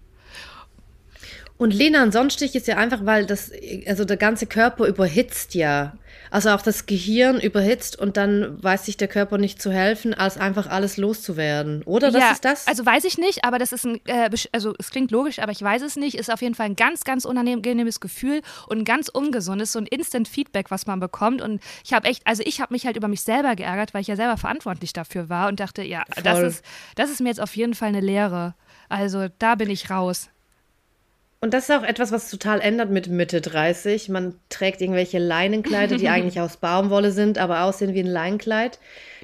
[1.57, 3.51] Und Lena, ein Sonnenstich ist ja einfach, weil das,
[3.87, 5.93] also der ganze Körper überhitzt ja.
[6.31, 10.39] Also auch das Gehirn überhitzt und dann weiß sich der Körper nicht zu helfen, als
[10.39, 11.83] einfach alles loszuwerden.
[11.85, 12.11] Oder?
[12.11, 12.67] Das ja, ist das?
[12.67, 15.61] Also weiß ich nicht, aber das ist ein, äh, also es klingt logisch, aber ich
[15.61, 16.17] weiß es nicht.
[16.17, 19.87] Ist auf jeden Fall ein ganz, ganz unangenehmes Gefühl und ein ganz ungesundes, so ein
[19.87, 21.43] Instant-Feedback, was man bekommt.
[21.43, 24.09] Und ich habe echt, also ich habe mich halt über mich selber geärgert, weil ich
[24.09, 26.65] ja selber verantwortlich dafür war und dachte, ja, das ist,
[26.95, 28.55] das ist mir jetzt auf jeden Fall eine Lehre.
[28.89, 30.29] Also da bin ich raus.
[31.43, 34.11] Und das ist auch etwas, was total ändert mit Mitte 30.
[34.11, 38.79] Man trägt irgendwelche Leinenkleider, die eigentlich aus Baumwolle sind, aber aussehen wie ein Leinenkleid.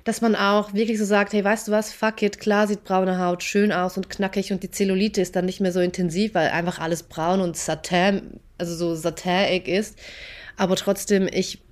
[0.05, 3.19] Dass man auch wirklich so sagt, hey, weißt du was, fuck it, klar sieht braune
[3.19, 6.49] Haut schön aus und knackig und die Zellulite ist dann nicht mehr so intensiv, weil
[6.49, 9.99] einfach alles braun und Satin, also so satinig ist.
[10.57, 11.63] Aber trotzdem, ich,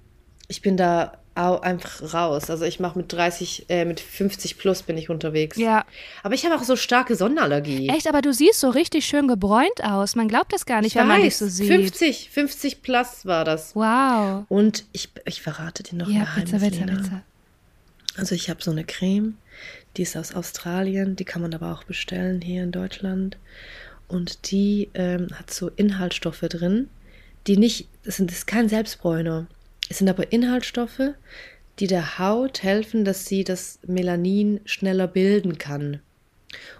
[0.48, 2.48] ich bin da einfach raus.
[2.48, 5.56] Also ich mache mit 30, äh, mit 50 plus bin ich unterwegs.
[5.56, 5.84] Ja.
[6.22, 7.88] Aber ich habe auch so starke Sonnenallergie.
[7.88, 10.14] Echt, aber du siehst so richtig schön gebräunt aus.
[10.14, 11.66] Man glaubt das gar nicht, wenn man dich so sieht.
[11.66, 13.74] 50, 50 plus war das.
[13.74, 14.44] Wow.
[14.48, 17.22] Und ich, ich verrate dir noch Ja, ein Geheimnis, bitte, bitte, bitte.
[18.16, 19.36] Also ich habe so eine Creme,
[19.96, 23.38] die ist aus Australien, die kann man aber auch bestellen hier in Deutschland.
[24.06, 26.88] Und die ähm, hat so Inhaltsstoffe drin,
[27.46, 29.46] die nicht, das, sind, das ist kein Selbstbräuner.
[29.94, 31.14] Es sind aber Inhaltsstoffe,
[31.78, 36.00] die der Haut helfen, dass sie das Melanin schneller bilden kann.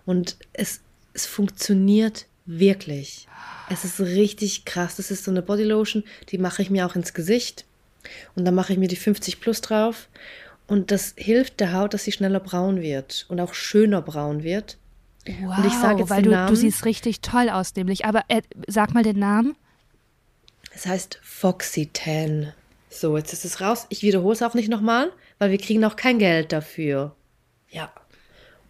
[0.04, 0.80] Und es,
[1.12, 3.28] es funktioniert wirklich.
[3.70, 4.96] Es ist richtig krass.
[4.96, 7.66] Das ist so eine Bodylotion, die mache ich mir auch ins Gesicht.
[8.34, 10.08] Und dann mache ich mir die 50 plus drauf.
[10.66, 14.76] Und das hilft der Haut, dass sie schneller braun wird und auch schöner braun wird.
[15.24, 16.48] Wow, Und ich sag jetzt weil den du, Namen.
[16.48, 18.06] du siehst richtig toll aus, nämlich.
[18.06, 19.54] Aber äh, sag mal den Namen.
[20.74, 22.52] Es heißt Foxytan.
[22.94, 23.86] So, jetzt ist es raus.
[23.88, 27.14] Ich wiederhole es auch nicht nochmal, weil wir kriegen auch kein Geld dafür.
[27.68, 27.92] Ja.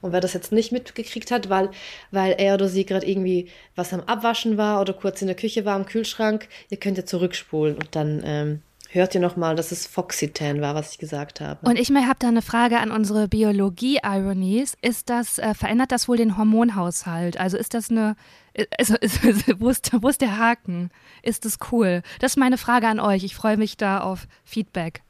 [0.01, 1.71] Und wer das jetzt nicht mitgekriegt hat, weil,
[2.11, 5.67] weil er oder sie gerade irgendwie was am Abwaschen war oder kurz in der Küche
[5.67, 8.63] war, im Kühlschrank, ihr könnt ja zurückspulen und dann ähm,
[8.95, 11.67] hört ihr nochmal, dass es Foxytan war, was ich gesagt habe.
[11.69, 14.77] Und ich habe da eine Frage an unsere Biologie-Ironies.
[14.81, 17.37] Ist das, äh, verändert das wohl den Hormonhaushalt?
[17.39, 18.17] Also ist das eine,
[18.55, 19.23] äh, also ist,
[19.61, 20.91] wo, ist, wo ist der Haken?
[21.23, 22.03] Ist das cool?
[22.21, 23.25] Das ist meine Frage an euch.
[23.25, 25.03] Ich freue mich da auf Feedback.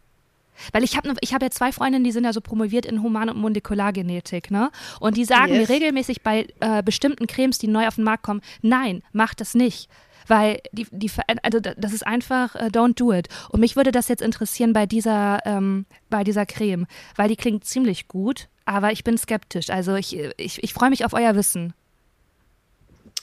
[0.72, 3.28] Weil ich habe ich hab ja zwei Freundinnen, die sind ja so promoviert in Human-
[3.28, 4.70] und Molekulargenetik, ne?
[5.00, 5.68] Und die sagen Yes.
[5.68, 9.54] mir regelmäßig bei äh, bestimmten Cremes, die neu auf den Markt kommen, nein, mach das
[9.54, 9.88] nicht.
[10.26, 11.10] Weil die, die
[11.42, 13.28] also da- das ist einfach äh, don't do it.
[13.50, 17.64] Und mich würde das jetzt interessieren bei dieser, ähm, bei dieser Creme, weil die klingt
[17.64, 19.70] ziemlich gut, aber ich bin skeptisch.
[19.70, 21.74] Also ich, ich, ich freue mich auf euer Wissen.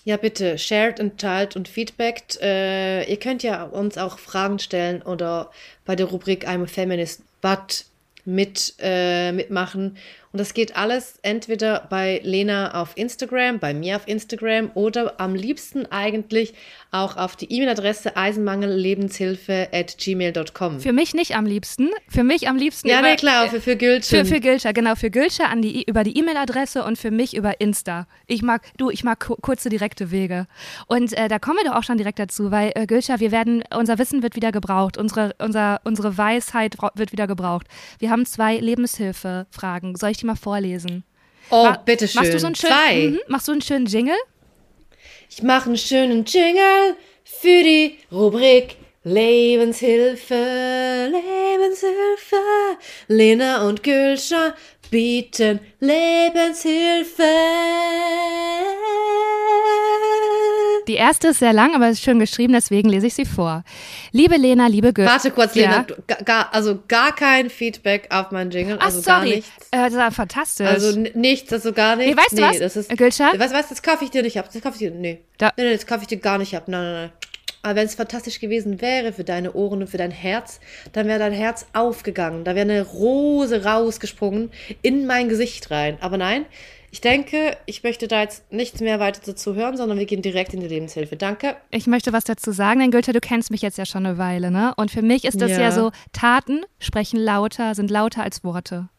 [0.04, 2.40] Ja, bitte, shared und teilt und feedbackt.
[2.42, 5.52] Äh, ihr könnt ja uns auch Fragen stellen oder
[5.86, 7.86] bei der Rubrik I'm a Feminist, but
[8.26, 9.98] mit, äh, mitmachen.
[10.34, 15.36] Und das geht alles entweder bei Lena auf Instagram, bei mir auf Instagram oder am
[15.36, 16.54] liebsten eigentlich
[16.92, 20.80] auch auf die E-Mail-Adresse eisenmangelllebenshilfe at gmail.com.
[20.80, 21.90] Für mich nicht am liebsten.
[22.08, 24.26] Für mich am liebsten Ja, über, nee, klar, für, für Gültchen.
[24.26, 27.60] Für, für Gülscha, genau, für Gülscha an die, über die E-Mail-Adresse und für mich über
[27.62, 28.08] Insta.
[28.28, 30.48] Ich mag, du, ich mag ku- kurze, direkte Wege.
[30.88, 33.64] Und äh, da kommen wir doch auch schon direkt dazu, weil äh, Gülscha, wir werden,
[33.76, 37.68] unser Wissen wird wieder gebraucht, unsere, unser, unsere Weisheit wird wieder gebraucht.
[38.00, 39.96] Wir haben zwei Lebenshilfe-Fragen.
[39.96, 41.04] Soll ich die mal vorlesen?
[41.50, 42.22] oh, Ma- bitteschön.
[42.22, 42.96] Machst du so einen schönen, Zwei.
[43.10, 44.18] Mhm, machst du einen schönen Jingle?
[45.30, 52.36] Ich mache einen schönen Jingle für die Rubrik Lebenshilfe, Lebenshilfe.
[53.08, 54.54] Lena und Gülscha
[54.92, 57.24] bieten Lebenshilfe.
[60.88, 63.64] Die erste ist sehr lang, aber ist schön geschrieben, deswegen lese ich sie vor.
[64.12, 65.12] Liebe Lena, liebe Gülscha.
[65.14, 65.62] Warte kurz, Ja.
[65.70, 65.86] Lena.
[66.08, 68.78] ga- Gar, also gar kein Feedback auf meinen Jingle.
[68.80, 69.36] Ach, Also gar sorry.
[69.38, 69.50] nichts.
[69.72, 70.68] Äh, das war fantastisch.
[70.68, 72.16] Also nichts, also gar nichts.
[72.16, 73.32] Nee, weißt du was, Das ist, Gülscha?
[73.38, 74.50] Weißt du was, das kaufe ich dir nicht ab.
[74.52, 75.22] Das kaufe ich dir, nee.
[75.38, 76.64] Da- Nee, nee, das kaufe ich dir gar nicht ab.
[76.68, 77.12] Nein, nein, nein.
[77.64, 80.60] Aber wenn es fantastisch gewesen wäre für deine Ohren und für dein Herz,
[80.94, 82.44] dann wäre dein Herz aufgegangen.
[82.44, 84.50] Da wäre eine Rose rausgesprungen
[84.82, 85.98] in mein Gesicht rein.
[86.02, 86.46] Aber nein,
[86.92, 90.54] ich denke, ich möchte da jetzt nichts mehr weiter dazu hören, sondern wir gehen direkt
[90.54, 91.16] in die Lebenshilfe.
[91.16, 91.56] Danke.
[91.70, 94.52] Ich möchte was dazu sagen, denn Günther, du kennst mich jetzt ja schon eine Weile,
[94.52, 94.74] ne?
[94.76, 98.90] Und für mich ist das ja, ja so, Taten sprechen lauter, sind lauter als Worte.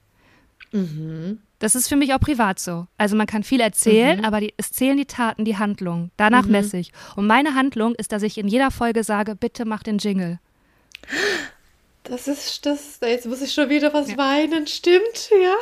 [0.73, 1.41] Mhm.
[1.59, 2.87] Das ist für mich auch privat so.
[2.97, 4.25] Also man kann viel erzählen, mhm.
[4.25, 6.11] aber die, es zählen die Taten, die Handlungen.
[6.17, 6.53] Danach mhm.
[6.53, 6.93] messe ich.
[7.15, 10.41] Und meine Handlung ist, dass ich in jeder Folge sage, bitte mach den Jingle.
[12.05, 12.99] Das ist das.
[13.03, 14.17] Jetzt muss ich schon wieder was ja.
[14.17, 15.55] weinen, stimmt, ja.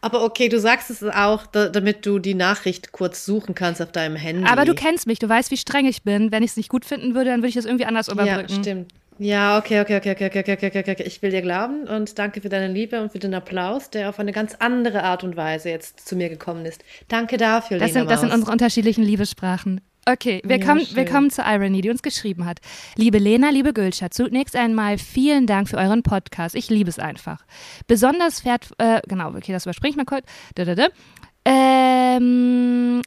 [0.00, 3.92] Aber okay, du sagst es auch, da, damit du die Nachricht kurz suchen kannst auf
[3.92, 4.44] deinem Handy.
[4.48, 6.30] Aber du kennst mich, du weißt, wie streng ich bin.
[6.30, 8.48] Wenn ich es nicht gut finden würde, dann würde ich es irgendwie anders überbrücken.
[8.48, 8.92] Ja, stimmt.
[9.20, 11.02] Ja, okay, okay, okay, okay, okay, okay, okay, okay.
[11.04, 14.20] Ich will dir glauben und danke für deine Liebe und für den Applaus, der auf
[14.20, 16.84] eine ganz andere Art und Weise jetzt zu mir gekommen ist.
[17.08, 19.80] Danke dafür, das Lena sind, Das sind unsere unterschiedlichen Liebessprachen.
[20.10, 22.60] Okay, wir, ja, kommen, wir kommen zu Irony, die uns geschrieben hat.
[22.96, 26.54] Liebe Lena, liebe Gülscha, zunächst einmal vielen Dank für euren Podcast.
[26.54, 27.44] Ich liebe es einfach.
[27.86, 30.24] Besonders fährt, äh, genau, okay, das überspringe ich mal kurz.
[31.44, 33.02] Ähm,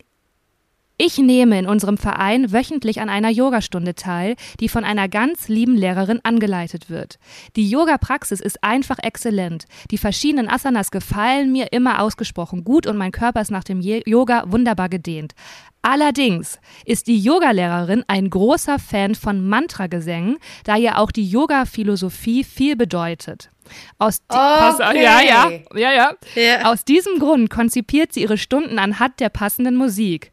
[1.04, 5.76] ich nehme in unserem Verein wöchentlich an einer Yogastunde teil, die von einer ganz lieben
[5.76, 7.18] Lehrerin angeleitet wird.
[7.56, 9.66] Die Yoga-Praxis ist einfach exzellent.
[9.90, 14.44] Die verschiedenen Asanas gefallen mir immer ausgesprochen gut und mein Körper ist nach dem Yoga
[14.46, 15.34] wunderbar gedehnt.
[15.82, 22.76] Allerdings ist die Yogalehrerin ein großer Fan von Mantragesängen, da ihr auch die Yoga-Philosophie viel
[22.76, 23.50] bedeutet.
[23.98, 24.38] Aus, okay.
[24.38, 26.12] pass, ja, ja, ja, ja.
[26.36, 26.72] Yeah.
[26.72, 30.32] Aus diesem Grund konzipiert sie ihre Stunden anhand der passenden Musik.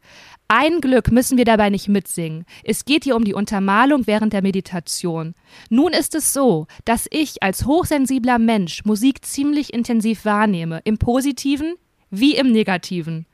[0.51, 2.43] Ein Glück müssen wir dabei nicht mitsingen.
[2.63, 5.35] Es geht hier um die Untermalung während der Meditation.
[5.69, 11.75] Nun ist es so, dass ich als hochsensibler Mensch Musik ziemlich intensiv wahrnehme, im positiven
[12.09, 13.27] wie im negativen.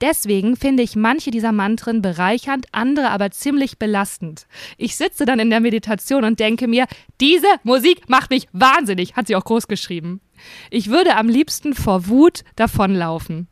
[0.00, 4.46] Deswegen finde ich manche dieser Mantren bereichernd, andere aber ziemlich belastend.
[4.78, 6.86] Ich sitze dann in der Meditation und denke mir,
[7.20, 10.22] diese Musik macht mich wahnsinnig, hat sie auch groß geschrieben.
[10.70, 13.46] Ich würde am liebsten vor Wut davonlaufen.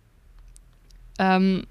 [1.19, 1.65] Ähm,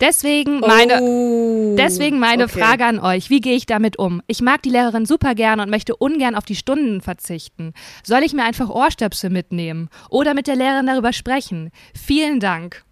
[0.00, 2.58] Deswegen meine, oh, deswegen meine okay.
[2.58, 3.28] Frage an euch.
[3.28, 4.22] Wie gehe ich damit um?
[4.26, 7.74] Ich mag die Lehrerin super gerne und möchte ungern auf die Stunden verzichten.
[8.02, 11.70] Soll ich mir einfach Ohrstöpsel mitnehmen oder mit der Lehrerin darüber sprechen?
[11.94, 12.82] Vielen Dank.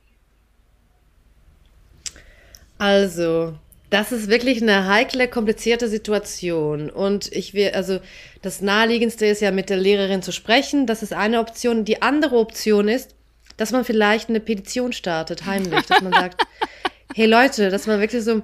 [2.76, 3.54] Also,
[3.90, 6.90] das ist wirklich eine heikle, komplizierte Situation.
[6.90, 8.00] Und ich will, also,
[8.42, 10.86] das naheliegendste ist ja mit der Lehrerin zu sprechen.
[10.86, 11.86] Das ist eine Option.
[11.86, 13.14] Die andere Option ist,
[13.56, 16.46] dass man vielleicht eine Petition startet, heimlich, dass man sagt,
[17.14, 18.42] hey Leute, dass man wirklich so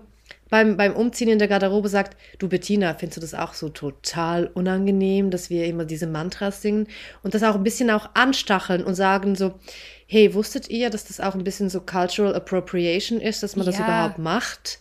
[0.51, 4.47] beim, beim Umziehen in der Garderobe sagt, du Bettina, findest du das auch so total
[4.55, 6.87] unangenehm, dass wir immer diese Mantras singen
[7.23, 9.55] und das auch ein bisschen auch anstacheln und sagen so,
[10.07, 13.73] hey, wusstet ihr, dass das auch ein bisschen so Cultural Appropriation ist, dass man ja.
[13.73, 14.79] das überhaupt macht?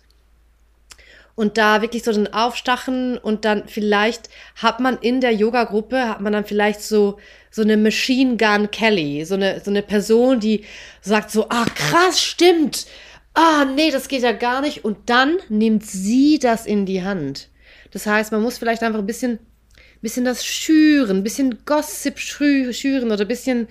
[1.36, 6.22] Und da wirklich so den Aufstachen und dann vielleicht hat man in der Yoga-Gruppe, hat
[6.22, 7.18] man dann vielleicht so,
[7.50, 10.66] so eine Machine Gun Kelly, so eine, so eine Person, die
[11.02, 12.86] sagt so, ah, krass, stimmt,
[13.34, 14.86] ah, nee, das geht ja gar nicht.
[14.86, 17.50] Und dann nimmt sie das in die Hand.
[17.92, 19.40] Das heißt, man muss vielleicht einfach ein bisschen,
[20.02, 23.68] bisschen das schüren, ein bisschen Gossip schüren oder ein bisschen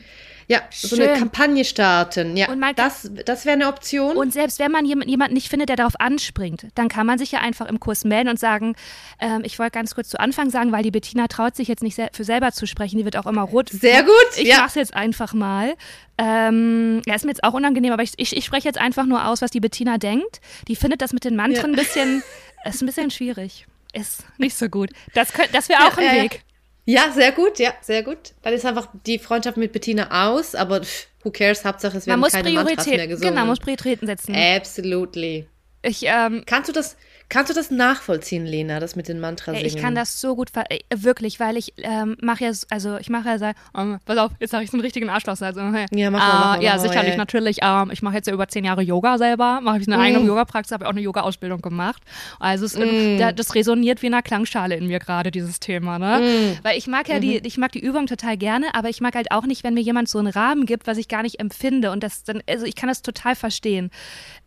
[0.48, 2.36] ja, so eine Kampagne starten.
[2.36, 4.16] Ja, man, das, das wäre eine Option.
[4.16, 7.40] Und selbst wenn man jemanden nicht findet, der darauf anspringt, dann kann man sich ja
[7.40, 8.74] einfach im Kurs melden und sagen,
[9.20, 12.00] ähm, ich wollte ganz kurz zu Anfang sagen, weil die Bettina traut sich jetzt nicht
[12.12, 13.70] für selber zu sprechen, die wird auch immer rot.
[13.70, 14.12] Sehr gut.
[14.36, 14.58] Ich ja.
[14.58, 15.74] mach's jetzt einfach mal.
[16.18, 19.26] Ähm, ja, ist mir jetzt auch unangenehm, aber ich, ich, ich spreche jetzt einfach nur
[19.26, 20.40] aus, was die Bettina denkt.
[20.68, 21.78] Die findet das mit den Mantren ja.
[21.78, 22.22] ein bisschen,
[22.64, 23.66] ist ein bisschen schwierig.
[23.92, 24.90] Ist nicht so gut.
[25.14, 26.42] Das, das wäre auch ja, ein Weg.
[26.84, 28.32] Ja, sehr gut, ja, sehr gut.
[28.42, 30.80] Dann ist einfach die Freundschaft mit Bettina aus, aber
[31.22, 33.30] who cares, Hauptsache es werden man muss keine Mantras mehr gesungen.
[33.30, 34.34] Genau, man muss Prioritäten setzen.
[34.34, 35.46] Absolutely.
[35.82, 36.96] Ich, ähm, Kannst du das,
[37.32, 39.66] Kannst du das nachvollziehen, Lena, das mit den Mantras singen?
[39.66, 40.50] Ich kann das so gut,
[40.94, 44.50] wirklich, weil ich ähm, mache ja, also ich mache ja, so, um, pass auf, jetzt
[44.50, 45.40] sage ich so einen richtigen Arschloch.
[45.40, 45.86] Also, hey.
[45.92, 47.60] Ja, mach mal, uh, mach mal, Ja, sicherlich, natürlich.
[47.62, 50.00] Ähm, ich mache jetzt ja über zehn Jahre Yoga selber, mache ich eine mm.
[50.00, 52.02] eigene Yoga-Praxis, habe auch eine Yoga-Ausbildung gemacht.
[52.38, 53.16] Also es, mm.
[53.16, 56.20] da, das resoniert wie eine Klangschale in mir gerade, dieses Thema, ne?
[56.20, 56.64] Mm.
[56.64, 57.22] Weil ich mag ja mhm.
[57.22, 59.80] die, ich mag die Übung total gerne, aber ich mag halt auch nicht, wenn mir
[59.80, 61.92] jemand so einen Rahmen gibt, was ich gar nicht empfinde.
[61.92, 63.90] Und das dann, also ich kann das total verstehen.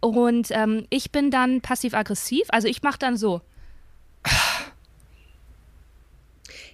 [0.02, 3.42] Und ähm, ich bin dann passiv-aggressiv, also ich mache dann so.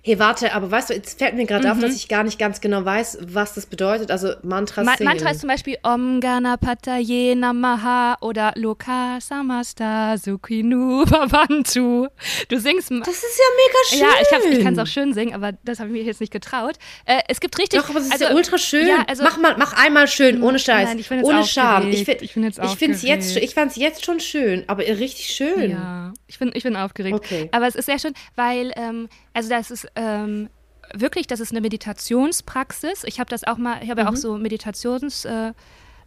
[0.03, 1.73] Hey, warte, aber weißt du, jetzt fällt mir gerade mhm.
[1.73, 4.09] auf, dass ich gar nicht ganz genau weiß, was das bedeutet.
[4.09, 5.07] Also Mantras Ma singen.
[5.07, 12.07] Mantra ist zum Beispiel Om Ganapataye Namaha oder Loka Samasta Sukhinu Bhavantu.
[12.49, 12.89] Du singst.
[12.89, 13.99] Das ist ja mega schön.
[13.99, 16.33] Ja, ich, ich kann es auch schön singen, aber das habe ich mir jetzt nicht
[16.33, 16.77] getraut.
[17.05, 17.79] Äh, es gibt richtig.
[17.79, 18.87] Doch, aber es ist also, ja ultra schön.
[18.87, 20.89] Ja, also, mach, mal, mach einmal schön, ohne Scheiß.
[20.89, 21.89] Nein, ich bin ohne Scham.
[21.89, 24.81] Ich, find, ich, jetzt ich finde es jetzt, ich fand es jetzt schon schön, aber
[24.81, 25.69] richtig schön.
[25.69, 27.13] Ja, ich bin, ich bin aufgeregt.
[27.13, 27.49] Okay.
[27.51, 30.49] Aber es ist sehr schön, weil, ähm, also das ist ähm,
[30.93, 33.03] wirklich, das ist eine Meditationspraxis.
[33.05, 34.05] Ich habe das auch mal, ich habe mhm.
[34.05, 34.21] ja auch mhm.
[34.21, 35.53] so Meditations, äh,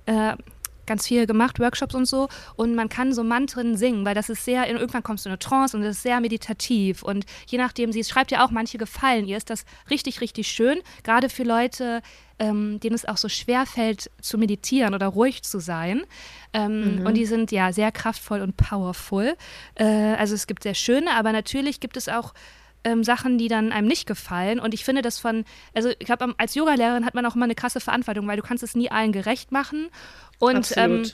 [0.07, 0.37] äh,
[0.87, 2.29] ganz viel gemacht, Workshops und so.
[2.57, 5.39] Und man kann so Mantren singen, weil das ist sehr, irgendwann kommst du in eine
[5.39, 7.03] Trance und das ist sehr meditativ.
[7.03, 10.81] Und je nachdem, sie schreibt ja auch, manche gefallen ihr, ist das richtig, richtig schön.
[11.03, 12.03] Gerade für Leute,
[12.39, 16.03] ähm, denen es auch so schwer fällt, zu meditieren oder ruhig zu sein.
[16.53, 17.07] Ähm, mhm.
[17.07, 19.37] Und die sind ja sehr kraftvoll und powerful.
[19.77, 22.35] Äh, also es gibt sehr schöne, aber natürlich gibt es auch
[22.85, 24.61] ähm, Sachen, die dann einem nicht gefallen.
[24.61, 27.55] Und ich finde das von, also ich glaube, als Yogalehrerin hat man auch immer eine
[27.55, 29.89] krasse Verantwortung, weil du kannst es nie allen gerecht machen.
[30.39, 31.05] Und ähm,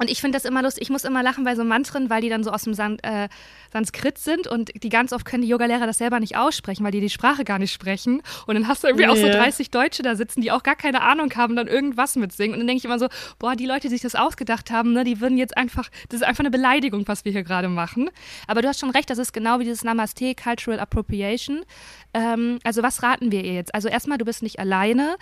[0.00, 0.82] und ich finde das immer lustig.
[0.82, 3.28] Ich muss immer lachen bei so Mantren, weil die dann so aus dem San äh,
[3.70, 7.00] Sanskrit sind und die ganz oft können die Yogalehrer das selber nicht aussprechen, weil die
[7.00, 8.22] die Sprache gar nicht sprechen.
[8.46, 9.12] Und dann hast du irgendwie yeah.
[9.12, 12.54] auch so 30 Deutsche da sitzen, die auch gar keine Ahnung haben, dann irgendwas mitsingen.
[12.54, 15.04] Und dann denke ich immer so, boah, die Leute, die sich das ausgedacht haben, ne,
[15.04, 18.08] die würden jetzt einfach, das ist einfach eine Beleidigung, was wir hier gerade machen.
[18.46, 21.66] Aber du hast schon recht, das ist genau wie dieses Namaste, Cultural Appropriation.
[22.14, 23.74] Ähm, also was raten wir ihr jetzt?
[23.74, 25.16] Also erstmal, du bist nicht alleine.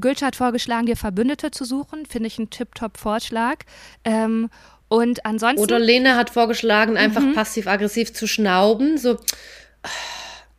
[0.00, 2.06] Gülce hat vorgeschlagen, dir Verbündete zu suchen.
[2.06, 3.64] Finde ich einen Tip-Top-Vorschlag.
[4.04, 4.50] Ähm,
[4.88, 5.60] und ansonsten.
[5.60, 7.34] Oder Lene hat vorgeschlagen, einfach mhm.
[7.34, 8.98] passiv-aggressiv zu schnauben.
[8.98, 9.18] So.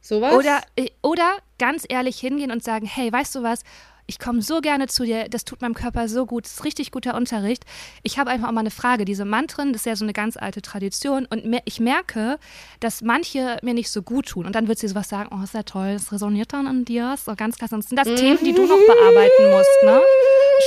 [0.02, 0.34] Sowas?
[0.34, 3.62] Oder, äh, oder ganz ehrlich hingehen und sagen: Hey, weißt du was?
[4.08, 6.92] Ich komme so gerne zu dir, das tut meinem Körper so gut, das ist richtig
[6.92, 7.66] guter Unterricht.
[8.04, 9.04] Ich habe einfach auch mal eine Frage.
[9.04, 12.40] Diese Mantren, das ist ja so eine ganz alte Tradition und ich merke,
[12.80, 14.46] dass manche mir nicht so gut tun.
[14.46, 17.16] Und dann wird sie sowas sagen, oh, ist ja toll, das resoniert dann an dir,
[17.18, 17.76] so ganz klasse.
[17.76, 20.02] Und das sind das Themen, die du noch bearbeiten musst, ne?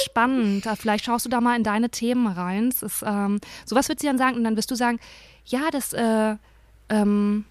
[0.04, 0.68] Spannend.
[0.78, 2.68] Vielleicht schaust du da mal in deine Themen rein.
[2.68, 5.00] Ist, ähm, sowas wird sie dann sagen und dann wirst du sagen,
[5.46, 6.36] ja, das, äh,
[6.90, 7.44] ähm,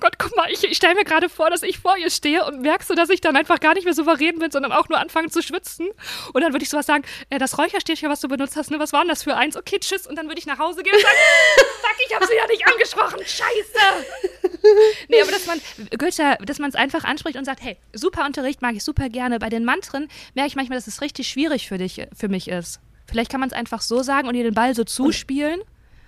[0.00, 2.60] Gott, guck mal, ich, ich stelle mir gerade vor, dass ich vor ihr stehe und
[2.60, 5.28] merkst du, dass ich dann einfach gar nicht mehr souverän bin, sondern auch nur anfange
[5.28, 5.88] zu schwitzen.
[6.32, 8.92] Und dann würde ich sowas sagen, äh, das Räucherstäbchen, was du benutzt hast, ne, was
[8.92, 9.56] war denn das für eins?
[9.56, 10.06] Okay, tschüss.
[10.06, 11.14] Und dann würde ich nach Hause gehen und sagen,
[11.80, 14.72] fuck, ich habe sie ja nicht angesprochen, scheiße.
[15.08, 15.60] nee, aber dass man,
[15.98, 19.38] Goethe, dass man es einfach anspricht und sagt, hey, super Unterricht, mag ich super gerne.
[19.38, 22.80] Bei den Mantren merke ich manchmal, dass es richtig schwierig für dich, für mich ist.
[23.06, 25.60] Vielleicht kann man es einfach so sagen und ihr den Ball so zuspielen.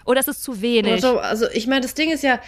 [0.04, 0.92] Oder ist es zu wenig?
[0.92, 2.40] Also, also ich meine, das Ding ist ja,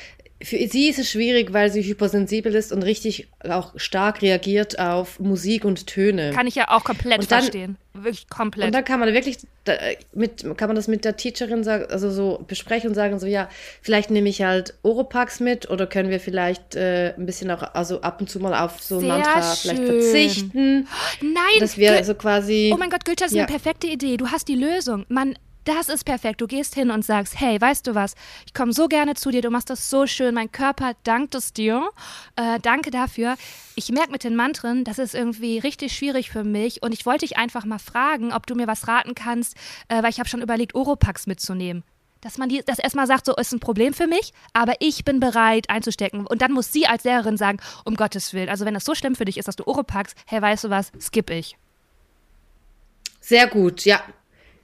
[0.45, 5.21] für sie ist es schwierig, weil sie hypersensibel ist und richtig auch stark reagiert auf
[5.21, 6.33] Musik und Töne.
[6.33, 7.77] Kann ich ja auch komplett dann, verstehen.
[7.95, 8.67] Wirklich komplett.
[8.67, 9.75] Und dann kann man wirklich da,
[10.13, 13.49] mit, kann man das mit der Teacherin sagen, also so besprechen und sagen so, ja,
[13.81, 18.01] vielleicht nehme ich halt Oropax mit oder können wir vielleicht äh, ein bisschen auch, also
[18.01, 19.77] ab und zu mal auf so ein Mantra schön.
[19.77, 20.89] vielleicht verzichten.
[21.21, 21.61] Nein!
[21.61, 22.73] Dass wir so quasi.
[22.75, 23.45] Oh mein Gott, Gülter, das ist ja.
[23.45, 24.17] eine perfekte Idee.
[24.17, 25.05] Du hast die Lösung.
[25.09, 26.41] Man das ist perfekt.
[26.41, 28.15] Du gehst hin und sagst, hey, weißt du was,
[28.47, 31.53] ich komme so gerne zu dir, du machst das so schön, mein Körper dankt es
[31.53, 31.89] dir.
[32.37, 33.37] Äh, danke dafür.
[33.75, 37.27] Ich merke mit den Mantren, das ist irgendwie richtig schwierig für mich und ich wollte
[37.27, 39.57] dich einfach mal fragen, ob du mir was raten kannst,
[39.89, 41.85] äh, weil ich habe schon überlegt, Oropax mitzunehmen.
[42.21, 45.19] Dass man die, das erstmal sagt, so ist ein Problem für mich, aber ich bin
[45.19, 46.25] bereit einzustecken.
[46.25, 49.17] Und dann muss sie als Lehrerin sagen, um Gottes Willen, also wenn das so schlimm
[49.17, 51.57] für dich ist, dass du Oropax, hey, weißt du was, skip ich.
[53.21, 54.03] Sehr gut, ja,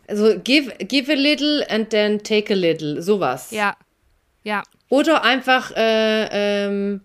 [0.09, 3.51] also give, give a little and then take a little, sowas.
[3.51, 3.77] Ja.
[4.43, 4.63] Ja.
[4.89, 6.29] Oder einfach äh,
[6.67, 7.03] ähm,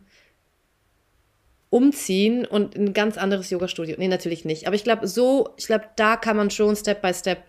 [1.69, 3.95] umziehen und ein ganz anderes Yoga-Studio.
[3.97, 4.67] Nee, natürlich nicht.
[4.67, 7.39] Aber ich glaube, so, ich glaube, da kann man schon Step by Step.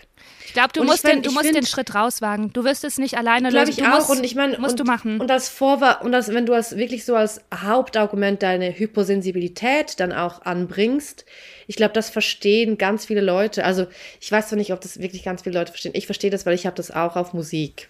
[0.46, 2.50] Ich glaube, du und musst, find, den, du musst find, den Schritt rauswagen.
[2.52, 3.57] Du wirst es nicht alleine lösen.
[3.57, 4.09] Glaube ich du auch.
[4.09, 5.20] Musst, und ich meine, musst und, du machen.
[5.20, 10.12] Und als Vorwahl, und das, wenn du als wirklich so als Hauptargument deine Hyposensibilität dann
[10.12, 11.26] auch anbringst,
[11.66, 13.64] ich glaube, das verstehen ganz viele Leute.
[13.64, 13.86] Also
[14.20, 15.92] ich weiß zwar nicht, ob das wirklich ganz viele Leute verstehen.
[15.94, 17.88] Ich verstehe das, weil ich habe das auch auf Musik.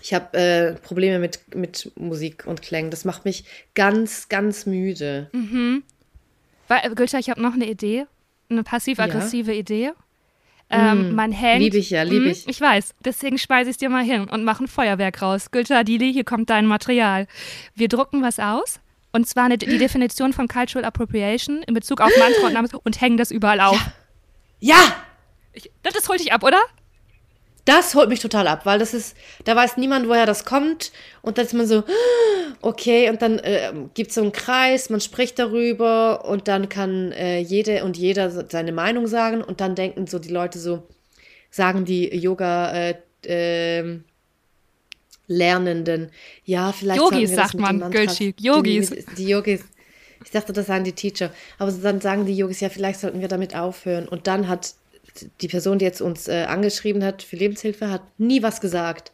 [0.00, 2.90] Ich habe äh, Probleme mit, mit Musik und Klängen.
[2.90, 3.44] Das macht mich
[3.74, 5.28] ganz, ganz müde.
[5.32, 5.82] Mhm.
[6.68, 8.06] Weil, Gülter, ich habe noch eine Idee.
[8.48, 9.58] Eine passiv-aggressive ja.
[9.58, 9.92] Idee.
[10.70, 11.60] Ähm, mm, man hängt.
[11.60, 12.48] Liebe ich ja, liebe hm, ich.
[12.48, 12.94] ich weiß.
[13.04, 15.50] Deswegen speise ich es dir mal hin und mache ein Feuerwerk raus.
[15.50, 17.26] Gülter, Dili, hier kommt dein Material.
[17.74, 18.80] Wir drucken was aus.
[19.12, 23.00] Und zwar eine, die Definition von Cultural Appropriation in Bezug auf Mantra und Namens und
[23.00, 23.78] hängen das überall auf.
[24.58, 24.76] Ja!
[24.76, 24.96] ja.
[25.52, 26.58] Ich, das holt dich ab, oder?
[27.64, 30.90] Das holt mich total ab, weil das ist, da weiß niemand, woher das kommt.
[31.20, 31.84] Und dann ist man so,
[32.60, 37.12] okay, und dann äh, gibt es so einen Kreis, man spricht darüber und dann kann
[37.12, 40.88] äh, jede und jeder seine Meinung sagen und dann denken so die Leute so,
[41.50, 42.94] sagen die Yoga, äh,
[43.26, 44.00] äh,
[45.26, 46.10] Lernenden.
[46.44, 47.00] Ja, vielleicht.
[47.00, 48.34] Yogis sagt man, Gülschi.
[48.38, 48.90] Yogis.
[48.90, 49.64] Die, die Yogis.
[50.24, 51.30] Ich dachte, das sagen die Teacher.
[51.58, 54.06] Aber dann sagen die Yogis, ja, vielleicht sollten wir damit aufhören.
[54.08, 54.74] Und dann hat
[55.40, 59.12] die Person, die jetzt uns äh, angeschrieben hat für Lebenshilfe, hat nie was gesagt.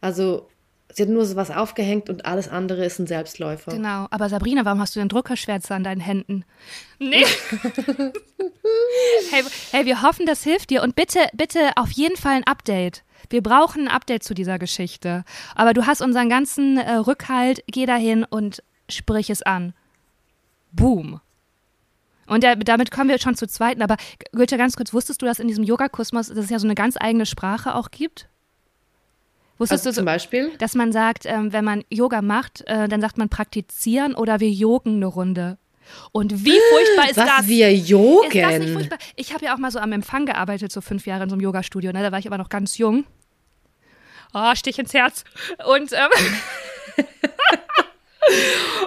[0.00, 0.48] Also
[0.92, 3.72] sie hat nur so was aufgehängt und alles andere ist ein Selbstläufer.
[3.72, 4.06] Genau.
[4.10, 6.44] Aber Sabrina, warum hast du denn Druckerschwärze an deinen Händen?
[6.98, 7.24] Nee.
[9.30, 10.82] hey, hey, wir hoffen, das hilft dir.
[10.82, 13.02] Und bitte, bitte auf jeden Fall ein Update.
[13.30, 15.24] Wir brauchen ein Update zu dieser Geschichte.
[15.54, 17.62] Aber du hast unseren ganzen äh, Rückhalt.
[17.68, 19.72] Geh dahin und sprich es an.
[20.72, 21.20] Boom.
[22.26, 23.82] Und der, damit kommen wir schon zur zweiten.
[23.82, 23.96] Aber
[24.32, 26.96] Goethe, ganz kurz, wusstest du, dass in diesem Yoga-Kosmos, dass es ja so eine ganz
[27.00, 28.28] eigene Sprache auch gibt?
[29.58, 30.52] Wusstest also du zum Beispiel?
[30.58, 34.50] Dass man sagt, ähm, wenn man Yoga macht, äh, dann sagt man praktizieren oder wir
[34.50, 35.58] jogen eine Runde.
[36.12, 37.48] Und wie furchtbar ist Was, das?
[37.48, 38.30] wir jogen?
[38.30, 38.98] Ist das nicht furchtbar?
[39.16, 41.42] Ich habe ja auch mal so am Empfang gearbeitet, so fünf Jahre in so einem
[41.42, 41.92] Yoga-Studio.
[41.92, 42.02] Ne?
[42.02, 43.04] Da war ich aber noch ganz jung.
[44.34, 45.24] Oh, Stich ins Herz.
[45.64, 46.08] Und, ähm,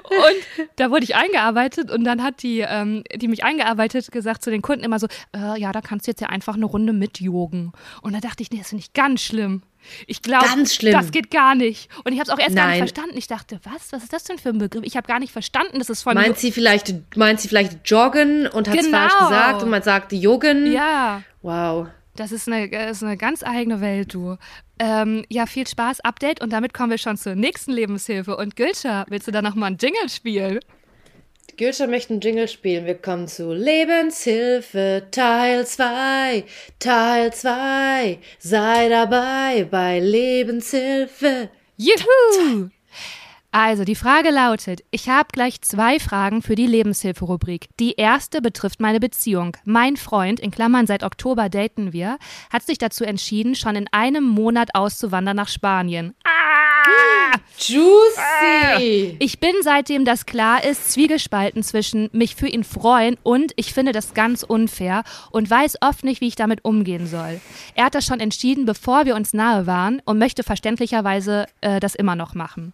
[0.09, 4.51] und da wurde ich eingearbeitet und dann hat die, ähm, die mich eingearbeitet, gesagt zu
[4.51, 7.19] den Kunden immer so, äh, ja, da kannst du jetzt ja einfach eine Runde mit
[7.19, 7.73] jogen.
[8.01, 9.63] Und da dachte ich, nee, das finde ich ganz schlimm.
[10.07, 10.47] Ich glaube,
[10.91, 11.89] das geht gar nicht.
[12.05, 12.63] Und ich habe es auch erst Nein.
[12.63, 13.17] gar nicht verstanden.
[13.17, 13.91] Ich dachte, was?
[13.91, 14.83] Was ist das denn für ein Begriff?
[14.85, 16.13] Ich habe gar nicht verstanden, dass es von.
[16.13, 18.97] Meint sie vielleicht, meint sie vielleicht joggen und hat es genau.
[18.99, 20.71] falsch gesagt und man sagt joggen?
[20.71, 21.21] Ja.
[21.41, 21.87] Wow.
[22.15, 24.37] Das ist eine, das ist eine ganz eigene Welt, du.
[24.79, 28.37] Ähm, ja, viel Spaß, Update und damit kommen wir schon zur nächsten Lebenshilfe.
[28.37, 30.59] Und Gülscha, willst du da nochmal einen Jingle spielen?
[31.57, 32.85] Gülscha möchte einen Jingle spielen.
[32.85, 36.43] Wir kommen zu Lebenshilfe Teil 2.
[36.79, 38.19] Teil 2.
[38.39, 41.49] Sei dabei bei Lebenshilfe.
[41.77, 42.69] Juhu!
[43.55, 47.67] Also, die Frage lautet, ich habe gleich zwei Fragen für die Lebenshilfe-Rubrik.
[47.79, 49.55] Die erste betrifft meine Beziehung.
[49.63, 52.17] Mein Freund, in Klammern seit Oktober daten wir,
[52.51, 56.15] hat sich dazu entschieden, schon in einem Monat auszuwandern nach Spanien.
[56.23, 57.37] Ah!
[57.59, 59.17] Juicy!
[59.19, 63.91] Ich bin seitdem das klar ist, zwiegespalten zwischen mich für ihn freuen und ich finde
[63.91, 67.39] das ganz unfair und weiß oft nicht, wie ich damit umgehen soll.
[67.75, 71.93] Er hat das schon entschieden, bevor wir uns nahe waren und möchte verständlicherweise äh, das
[71.93, 72.73] immer noch machen.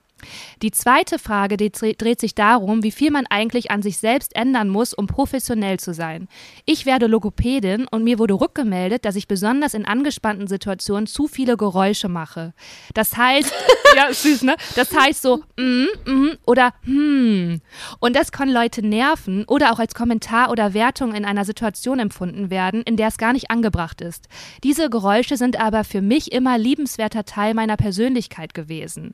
[0.61, 4.69] Die zweite Frage die dreht sich darum, wie viel man eigentlich an sich selbst ändern
[4.69, 6.27] muss, um professionell zu sein.
[6.65, 11.57] Ich werde Logopädin und mir wurde rückgemeldet, dass ich besonders in angespannten Situationen zu viele
[11.57, 12.53] Geräusche mache.
[12.93, 13.53] Das heißt,
[13.95, 14.55] ja, süß, ne?
[14.75, 17.61] Das heißt so, mm, mm oder hm.
[17.99, 22.49] Und das kann Leute nerven oder auch als Kommentar oder Wertung in einer Situation empfunden
[22.49, 24.27] werden, in der es gar nicht angebracht ist.
[24.63, 29.13] Diese Geräusche sind aber für mich immer liebenswerter Teil meiner Persönlichkeit gewesen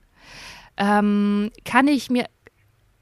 [0.77, 2.25] ähm, kann ich mir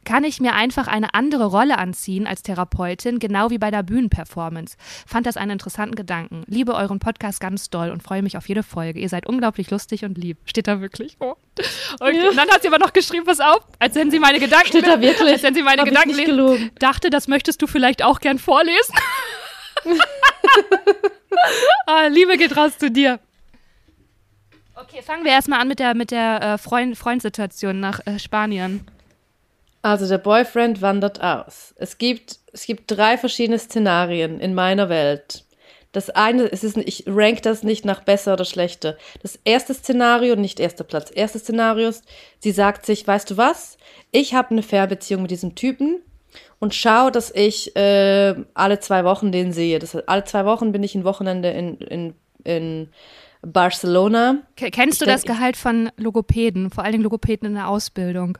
[0.05, 4.75] kann ich mir einfach eine andere Rolle anziehen als Therapeutin, genau wie bei der Bühnenperformance.
[5.07, 6.43] Fand das einen interessanten Gedanken.
[6.47, 8.99] Liebe euren Podcast ganz doll und freue mich auf jede Folge.
[8.99, 10.37] Ihr seid unglaublich lustig und lieb.
[10.45, 11.15] Steht da wirklich?
[11.19, 11.35] Oh.
[11.99, 12.17] Okay.
[12.17, 12.29] Ja.
[12.29, 14.67] Und dann hat sie aber noch geschrieben, pass auf, als wenn sie meine Gedanken.
[14.67, 15.33] Steht da wirklich?
[15.33, 16.71] Als wenn sie meine Hab Gedanken lesen.
[16.79, 18.95] Dachte, das möchtest du vielleicht auch gern vorlesen.
[21.85, 23.19] ah, Liebe geht raus zu dir.
[24.75, 28.85] Okay, fangen wir erstmal an mit der, mit der äh, Freund, Freundsituation nach äh, Spanien.
[29.83, 31.75] Also der Boyfriend wandert aus.
[31.77, 35.43] Es gibt, es gibt drei verschiedene Szenarien in meiner Welt.
[35.91, 38.97] Das eine, es ist, ich rank das nicht nach besser oder schlechter.
[39.21, 42.03] Das erste Szenario, nicht erster Platz, erste Szenario ist,
[42.39, 43.77] sie sagt sich, weißt du was,
[44.11, 46.01] ich habe eine Fernbeziehung mit diesem Typen
[46.59, 49.77] und schau, dass ich äh, alle zwei Wochen den sehe.
[49.77, 52.89] Das heißt, alle zwei Wochen bin ich ein Wochenende in, in, in
[53.45, 54.37] Barcelona.
[54.55, 58.37] Kennst du das Gehalt von Logopäden, vor allen Dingen Logopäden in der Ausbildung?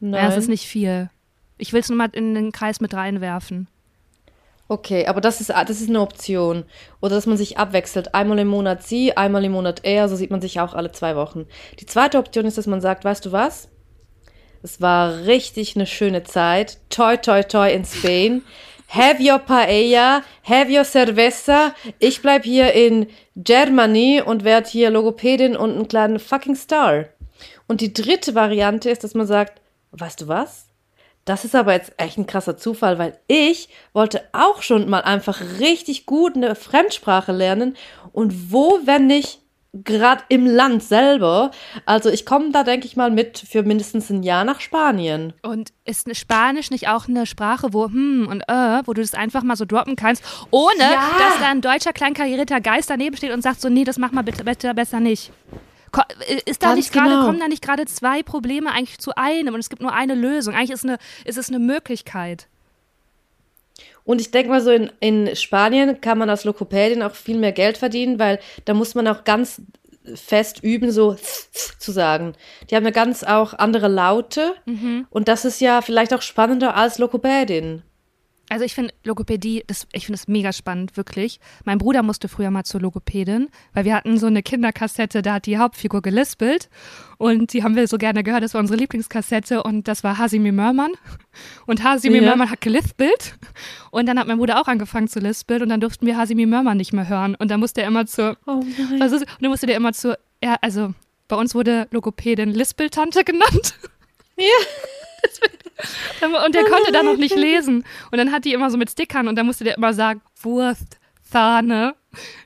[0.00, 0.22] Nein.
[0.22, 1.10] Ja, es ist nicht viel.
[1.58, 3.68] Ich will es nur mal in den Kreis mit reinwerfen.
[4.66, 6.64] Okay, aber das ist, das ist eine Option.
[7.00, 8.14] Oder dass man sich abwechselt.
[8.14, 11.16] Einmal im Monat sie, einmal im Monat er, so sieht man sich auch alle zwei
[11.16, 11.46] Wochen.
[11.80, 13.68] Die zweite Option ist, dass man sagt, weißt du was?
[14.62, 16.78] Es war richtig eine schöne Zeit.
[16.88, 18.42] Toi, toi, toi in Spain.
[18.88, 21.74] Have your paella, have your cerveza.
[21.98, 27.06] Ich bleib hier in Germany und werde hier Logopädin und einen kleinen fucking Star.
[27.66, 29.60] Und die dritte Variante ist, dass man sagt,
[29.92, 30.66] weißt du was?
[31.24, 35.40] Das ist aber jetzt echt ein krasser Zufall, weil ich wollte auch schon mal einfach
[35.58, 37.76] richtig gut eine Fremdsprache lernen.
[38.12, 39.40] Und wo, wenn nicht
[39.82, 41.50] gerade im Land selber.
[41.84, 45.32] Also ich komme da, denke ich mal, mit für mindestens ein Jahr nach Spanien.
[45.42, 49.14] Und ist eine Spanisch nicht auch eine Sprache, wo hm und äh, wo du das
[49.14, 51.10] einfach mal so droppen kannst, ohne ja.
[51.18, 54.22] dass da ein deutscher kleinkarierter Geist daneben steht und sagt so, nee, das mach mal
[54.22, 55.32] bitte, bitte besser nicht.
[56.28, 57.26] Äh, ist da Ganz nicht gerade, genau.
[57.26, 60.54] kommen da nicht gerade zwei Probleme eigentlich zu einem und es gibt nur eine Lösung?
[60.54, 62.48] Eigentlich ist, eine, ist es eine Möglichkeit.
[64.04, 67.52] Und ich denke mal so, in, in Spanien kann man als Lokopädin auch viel mehr
[67.52, 69.62] Geld verdienen, weil da muss man auch ganz
[70.14, 71.16] fest üben, so
[71.78, 72.34] zu sagen.
[72.68, 74.54] Die haben eine ganz auch andere Laute.
[74.66, 75.06] Mhm.
[75.10, 77.82] Und das ist ja vielleicht auch spannender als Lokopädin.
[78.50, 81.40] Also ich finde Logopädie, das, ich finde es mega spannend, wirklich.
[81.64, 85.46] Mein Bruder musste früher mal zur Logopädin, weil wir hatten so eine Kinderkassette, da hat
[85.46, 86.68] die Hauptfigur gelispelt
[87.16, 90.52] und die haben wir so gerne gehört, das war unsere Lieblingskassette und das war Hasimi
[90.52, 90.92] Mörmann
[91.66, 92.22] und Hasimi ja.
[92.22, 93.36] Mörmann hat gelispelt
[93.90, 96.76] und dann hat mein Bruder auch angefangen zu lispeln und dann durften wir Hasimi Mörmann
[96.76, 99.00] nicht mehr hören und dann musste er immer zur, oh nein.
[99.00, 100.92] Also, und dann musste der immer zur, ja, also
[101.28, 103.74] bei uns wurde Logopädin Lispeltante genannt.
[104.36, 104.44] Ja.
[106.46, 107.84] Und der konnte da noch nicht lesen.
[108.10, 110.98] Und dann hat die immer so mit Stickern und dann musste der immer sagen, Wurst,
[111.22, 111.94] Sahne.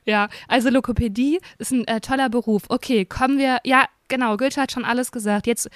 [0.05, 2.63] Ja, also Lokopädie ist ein äh, toller Beruf.
[2.69, 5.47] Okay, kommen wir, ja, genau, Goethe hat schon alles gesagt.
[5.47, 5.69] Jetzt,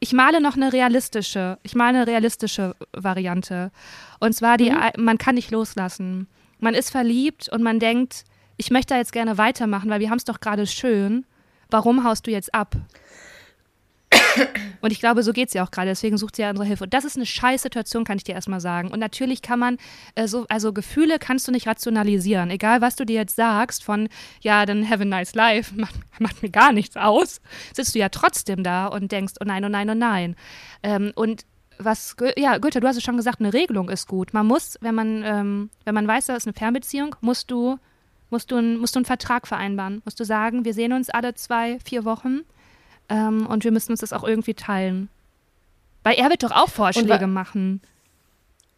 [0.00, 3.70] ich male noch eine realistische, ich male eine realistische Variante.
[4.18, 5.04] Und zwar die, mhm.
[5.04, 6.26] man kann nicht loslassen.
[6.58, 8.24] Man ist verliebt und man denkt,
[8.56, 11.26] ich möchte da jetzt gerne weitermachen, weil wir haben es doch gerade schön.
[11.70, 12.76] Warum haust du jetzt ab?
[14.80, 15.88] Und ich glaube, so geht es ja auch gerade.
[15.88, 16.84] Deswegen sucht sie ja unsere Hilfe.
[16.84, 18.90] Und das ist eine scheiß Situation, kann ich dir erstmal sagen.
[18.90, 19.78] Und natürlich kann man,
[20.14, 22.50] äh, so, also Gefühle kannst du nicht rationalisieren.
[22.50, 24.08] Egal, was du dir jetzt sagst, von,
[24.40, 27.40] ja, dann have a nice life, macht, macht mir gar nichts aus,
[27.74, 30.36] sitzt du ja trotzdem da und denkst, oh nein, oh nein, oh nein.
[30.82, 31.46] Ähm, und
[31.78, 34.32] was, ja, Goethe, du hast es schon gesagt, eine Regelung ist gut.
[34.32, 37.78] Man muss, wenn man, ähm, wenn man weiß, da ist eine Fernbeziehung, musst du,
[38.30, 40.02] musst du, musst du einen Vertrag vereinbaren.
[40.04, 42.42] Musst du sagen, wir sehen uns alle zwei, vier Wochen
[43.08, 45.08] ähm, und wir müssen uns das auch irgendwie teilen.
[46.02, 47.80] Weil er wird doch auch Vorschläge machen.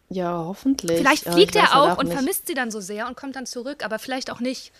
[0.09, 0.97] Ja, hoffentlich.
[0.97, 3.83] Vielleicht fliegt er auch, auch und vermisst sie dann so sehr und kommt dann zurück,
[3.83, 4.71] aber vielleicht auch nicht.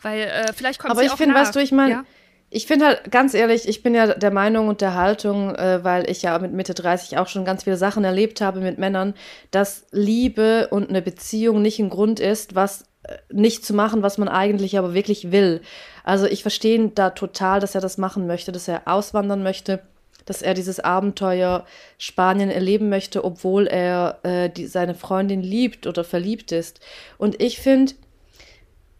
[0.00, 2.04] Weil äh, vielleicht kommt aber sie auch Aber ich finde, weißt du, ich meine, ja?
[2.50, 6.08] ich finde halt, ganz ehrlich, ich bin ja der Meinung und der Haltung, äh, weil
[6.08, 9.14] ich ja mit Mitte 30 auch schon ganz viele Sachen erlebt habe mit Männern,
[9.50, 14.16] dass Liebe und eine Beziehung nicht ein Grund ist, was äh, nicht zu machen, was
[14.16, 15.60] man eigentlich aber wirklich will.
[16.08, 19.82] Also ich verstehe da total, dass er das machen möchte, dass er auswandern möchte,
[20.24, 21.66] dass er dieses Abenteuer
[21.98, 26.80] Spanien erleben möchte, obwohl er äh, die, seine Freundin liebt oder verliebt ist.
[27.18, 27.92] Und ich finde,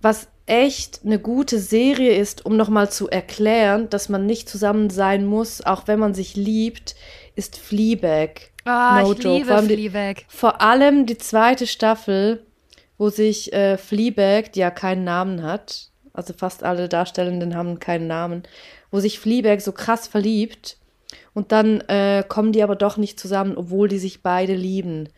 [0.02, 5.24] was echt eine gute Serie ist, um nochmal zu erklären, dass man nicht zusammen sein
[5.24, 6.94] muss, auch wenn man sich liebt,
[7.36, 8.50] ist Fleabag.
[8.66, 9.34] Ah, no ich joke.
[9.34, 10.14] liebe vor Fleabag.
[10.18, 12.44] Die, vor allem die zweite Staffel,
[12.98, 15.88] wo sich äh, Fleabag, die ja keinen Namen hat,
[16.18, 18.42] also fast alle Darstellenden haben keinen Namen,
[18.90, 20.76] wo sich Fleabag so krass verliebt
[21.32, 25.08] und dann äh, kommen die aber doch nicht zusammen, obwohl die sich beide lieben.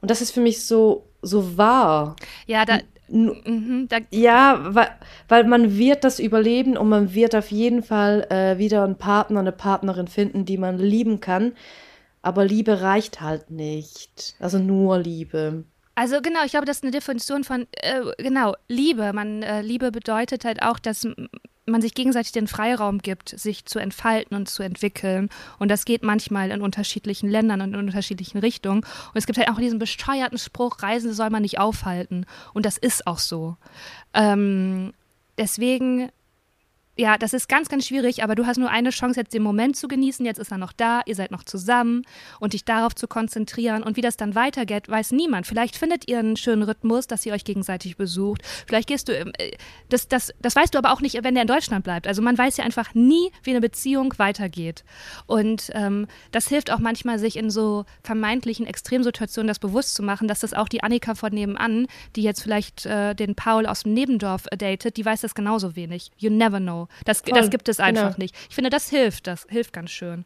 [0.00, 2.16] Und das ist für mich so, so wahr.
[2.46, 2.78] Ja, da,
[3.12, 4.88] Mhm, ja, weil,
[5.26, 9.40] weil man wird das überleben und man wird auf jeden Fall äh, wieder einen Partner,
[9.40, 11.54] eine Partnerin finden, die man lieben kann.
[12.22, 14.36] Aber Liebe reicht halt nicht.
[14.38, 15.64] Also nur Liebe.
[16.00, 19.12] Also genau, ich glaube, das ist eine Definition von, äh, genau, Liebe.
[19.12, 21.06] Man, äh, Liebe bedeutet halt auch, dass
[21.66, 25.28] man sich gegenseitig den Freiraum gibt, sich zu entfalten und zu entwickeln.
[25.58, 28.80] Und das geht manchmal in unterschiedlichen Ländern und in unterschiedlichen Richtungen.
[28.80, 32.24] Und es gibt halt auch diesen bescheuerten Spruch, Reisende soll man nicht aufhalten.
[32.54, 33.58] Und das ist auch so.
[34.14, 34.94] Ähm,
[35.36, 36.10] deswegen
[36.96, 39.76] ja, das ist ganz, ganz schwierig, aber du hast nur eine Chance, jetzt den Moment
[39.76, 40.26] zu genießen.
[40.26, 42.02] Jetzt ist er noch da, ihr seid noch zusammen
[42.40, 43.82] und dich darauf zu konzentrieren.
[43.82, 45.46] Und wie das dann weitergeht, weiß niemand.
[45.46, 48.42] Vielleicht findet ihr einen schönen Rhythmus, dass ihr euch gegenseitig besucht.
[48.66, 49.52] Vielleicht gehst du, äh,
[49.88, 52.06] das, das, das weißt du aber auch nicht, wenn der in Deutschland bleibt.
[52.06, 54.84] Also man weiß ja einfach nie, wie eine Beziehung weitergeht.
[55.26, 60.28] Und ähm, das hilft auch manchmal, sich in so vermeintlichen Extremsituationen das bewusst zu machen,
[60.28, 63.94] dass das auch die Annika von nebenan, die jetzt vielleicht äh, den Paul aus dem
[63.94, 66.10] Nebendorf äh, datet, die weiß das genauso wenig.
[66.18, 66.88] You never know.
[67.04, 68.18] Das, das gibt es einfach genau.
[68.18, 68.34] nicht.
[68.48, 70.24] Ich finde, das hilft, das hilft ganz schön.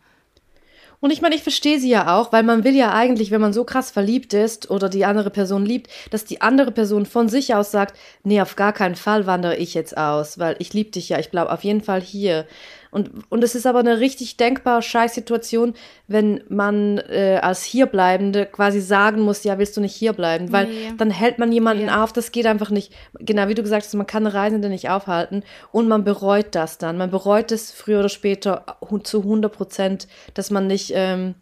[1.04, 3.52] Und ich meine, ich verstehe sie ja auch, weil man will ja eigentlich, wenn man
[3.52, 7.54] so krass verliebt ist oder die andere Person liebt, dass die andere Person von sich
[7.54, 11.10] aus sagt, nee, auf gar keinen Fall wandere ich jetzt aus, weil ich liebe dich
[11.10, 12.46] ja, ich bleibe auf jeden Fall hier.
[12.94, 15.74] Und, und es ist aber eine richtig denkbare Scheißsituation,
[16.06, 20.52] wenn man äh, als Hierbleibende quasi sagen muss, ja, willst du nicht hierbleiben?
[20.52, 20.92] Weil nee.
[20.96, 22.04] dann hält man jemanden ja.
[22.04, 22.92] auf, das geht einfach nicht.
[23.18, 25.42] Genau wie du gesagt hast, man kann eine Reisende nicht aufhalten
[25.72, 26.96] und man bereut das dann.
[26.96, 28.64] Man bereut es früher oder später
[29.02, 31.34] zu 100 Prozent, dass man nicht ähm,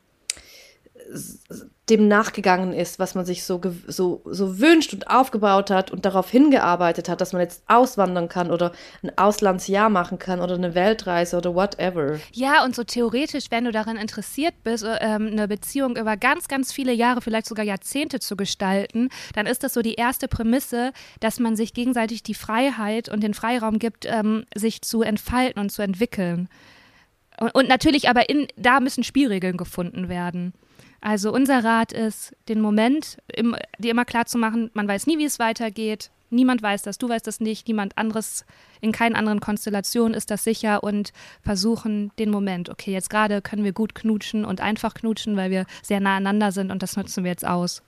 [1.91, 6.31] dem nachgegangen ist, was man sich so, so, so wünscht und aufgebaut hat und darauf
[6.31, 8.71] hingearbeitet hat, dass man jetzt auswandern kann oder
[9.03, 12.21] ein Auslandsjahr machen kann oder eine Weltreise oder whatever.
[12.33, 16.73] Ja, und so theoretisch, wenn du daran interessiert bist, ähm, eine Beziehung über ganz, ganz
[16.73, 21.41] viele Jahre, vielleicht sogar Jahrzehnte zu gestalten, dann ist das so die erste Prämisse, dass
[21.41, 25.83] man sich gegenseitig die Freiheit und den Freiraum gibt, ähm, sich zu entfalten und zu
[25.83, 26.49] entwickeln.
[27.41, 30.53] Und, und natürlich aber in, da müssen Spielregeln gefunden werden.
[31.03, 35.19] Also unser Rat ist, den Moment im, dir immer klar zu machen, man weiß nie,
[35.19, 36.11] wie es weitergeht.
[36.31, 38.47] Niemand weiß das, du weißt das nicht, niemand anderes,
[38.81, 42.71] in keinen anderen Konstellationen ist das sicher und versuchen den Moment.
[42.71, 46.53] Okay, jetzt gerade können wir gut knutschen und einfach knutschen, weil wir sehr nah aneinander
[46.53, 47.83] sind und das nutzen wir jetzt aus.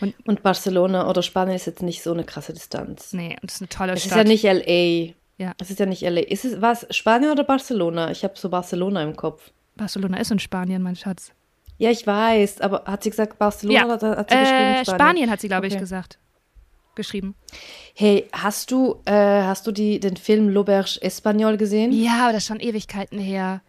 [0.00, 3.14] Und, und Barcelona oder Spanien ist jetzt nicht so eine krasse Distanz.
[3.14, 4.26] Nee, und es ist eine tolle es Stadt.
[4.26, 5.14] Es ist ja nicht LA.
[5.38, 5.54] Ja.
[5.58, 6.20] Es ist ja nicht LA.
[6.20, 6.86] Ist es was?
[6.90, 8.10] Spanien oder Barcelona?
[8.10, 9.50] Ich habe so Barcelona im Kopf.
[9.76, 11.32] Barcelona ist in Spanien, mein Schatz.
[11.78, 13.94] Ja, ich weiß, aber hat sie gesagt Barcelona Ja.
[13.94, 15.00] oder hat sie Äh, geschrieben Spanien?
[15.00, 15.30] Spanien?
[15.30, 15.80] hat sie, glaube ich, Okay.
[15.80, 16.18] gesagt.
[16.94, 17.34] Geschrieben.
[17.94, 19.12] Hey, hast du, äh,
[19.42, 21.90] hast du die, den Film L'Auberge Espagnol gesehen?
[21.90, 23.62] Ja, aber das ist schon Ewigkeiten her.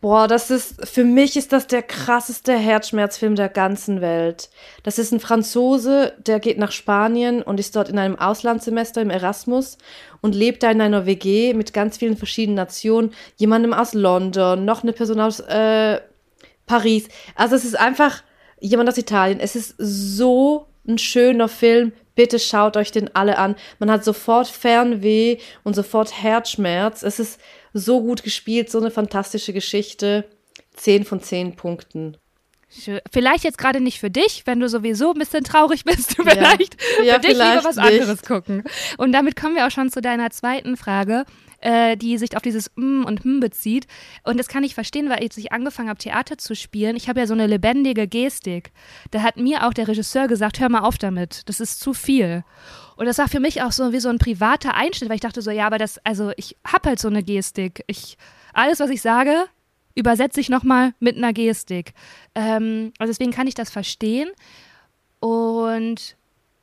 [0.00, 4.48] Boah, das ist, für mich ist das der krasseste Herzschmerzfilm der ganzen Welt.
[4.82, 9.10] Das ist ein Franzose, der geht nach Spanien und ist dort in einem Auslandssemester im
[9.10, 9.76] Erasmus
[10.22, 13.12] und lebt da in einer WG mit ganz vielen verschiedenen Nationen.
[13.36, 16.00] Jemandem aus London, noch eine Person aus äh,
[16.64, 17.08] Paris.
[17.34, 18.22] Also es ist einfach
[18.58, 19.38] jemand aus Italien.
[19.38, 21.92] Es ist so ein schöner Film.
[22.14, 23.54] Bitte schaut euch den alle an.
[23.78, 27.02] Man hat sofort Fernweh und sofort Herzschmerz.
[27.02, 27.38] Es ist
[27.72, 30.24] so gut gespielt, so eine fantastische Geschichte.
[30.74, 32.16] Zehn von zehn Punkten.
[33.12, 36.16] Vielleicht jetzt gerade nicht für dich, wenn du sowieso ein bisschen traurig bist.
[36.16, 37.86] Du vielleicht Ja, für dich lieber vielleicht was nicht.
[37.86, 38.62] anderes gucken.
[38.96, 41.24] Und damit kommen wir auch schon zu deiner zweiten Frage,
[41.60, 43.86] äh, die sich auf dieses Mm und Hm bezieht.
[44.24, 47.26] Und das kann ich verstehen, weil ich angefangen habe, Theater zu spielen, ich habe ja
[47.26, 48.72] so eine lebendige Gestik.
[49.10, 52.44] Da hat mir auch der Regisseur gesagt, hör mal auf damit, das ist zu viel.
[52.96, 55.42] Und das war für mich auch so wie so ein privater Einschnitt, weil ich dachte
[55.42, 57.82] so, ja, aber das, also ich habe halt so eine Gestik.
[57.86, 58.18] Ich,
[58.52, 59.46] alles, was ich sage,
[59.94, 61.94] übersetze ich nochmal mit einer Gestik.
[62.34, 64.30] Ähm, also deswegen kann ich das verstehen.
[65.18, 66.16] Und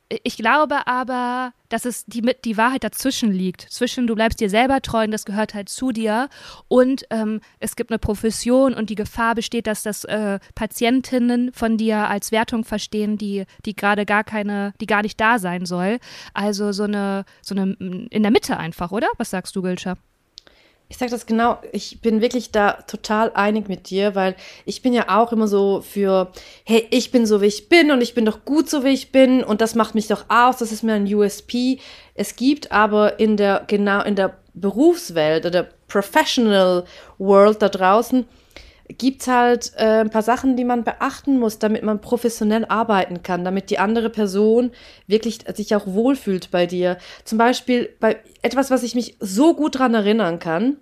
[0.08, 3.62] ich glaube aber, dass es die, die Wahrheit dazwischen liegt.
[3.70, 6.28] Zwischen du bleibst dir selber treu und das gehört halt zu dir.
[6.68, 11.76] Und ähm, es gibt eine Profession und die Gefahr besteht, dass das äh, Patientinnen von
[11.76, 15.98] dir als Wertung verstehen, die, die gerade gar keine, die gar nicht da sein soll.
[16.34, 19.08] Also so eine, so eine in der Mitte einfach, oder?
[19.18, 19.96] Was sagst du, Gülscha?
[20.90, 24.34] Ich sage das genau, ich bin wirklich da total einig mit dir, weil
[24.64, 26.32] ich bin ja auch immer so für,
[26.64, 29.12] hey, ich bin so, wie ich bin und ich bin doch gut so, wie ich
[29.12, 31.78] bin und das macht mich doch aus, das ist mir ein USP.
[32.14, 36.84] Es gibt aber in der, genau, in der Berufswelt oder der Professional
[37.18, 38.26] World da draußen,
[38.88, 43.44] gibt's halt äh, ein paar Sachen, die man beachten muss, damit man professionell arbeiten kann,
[43.44, 44.70] damit die andere Person
[45.06, 46.96] wirklich sich auch wohlfühlt bei dir.
[47.24, 50.78] Zum Beispiel bei etwas, was ich mich so gut dran erinnern kann,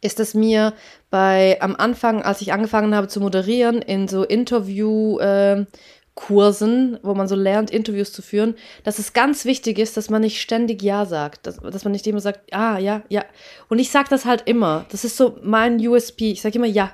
[0.00, 0.74] ist es mir
[1.10, 5.66] bei am Anfang, als ich angefangen habe zu moderieren, in so Interview ähm,
[6.14, 8.54] Kursen, wo man so lernt, Interviews zu führen,
[8.84, 11.46] dass es ganz wichtig ist, dass man nicht ständig Ja sagt.
[11.46, 13.22] Dass, dass man nicht immer sagt, ah, ja, ja.
[13.68, 14.86] Und ich sage das halt immer.
[14.90, 16.32] Das ist so mein USP.
[16.32, 16.90] Ich sage immer Ja,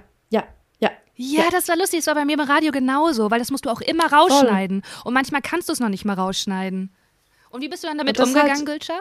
[1.23, 2.01] ja, das war lustig.
[2.01, 4.83] Das war bei mir im Radio genauso, weil das musst du auch immer rausschneiden.
[5.05, 6.93] Und manchmal kannst du es noch nicht mal rausschneiden.
[7.51, 9.01] Und wie bist du dann damit umgegangen, halt- Gülscha?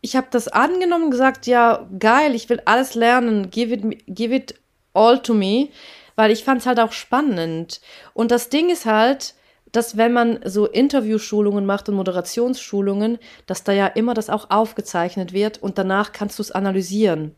[0.00, 4.34] ich habe das angenommen und gesagt, ja, geil, ich will alles lernen, give it, give
[4.34, 4.54] it
[4.92, 5.68] all to me,
[6.14, 7.80] weil ich fand es halt auch spannend.
[8.12, 9.34] Und das Ding ist halt,
[9.72, 15.32] dass wenn man so Interviewschulungen macht und Moderationsschulungen, dass da ja immer das auch aufgezeichnet
[15.32, 17.34] wird und danach kannst du es analysieren.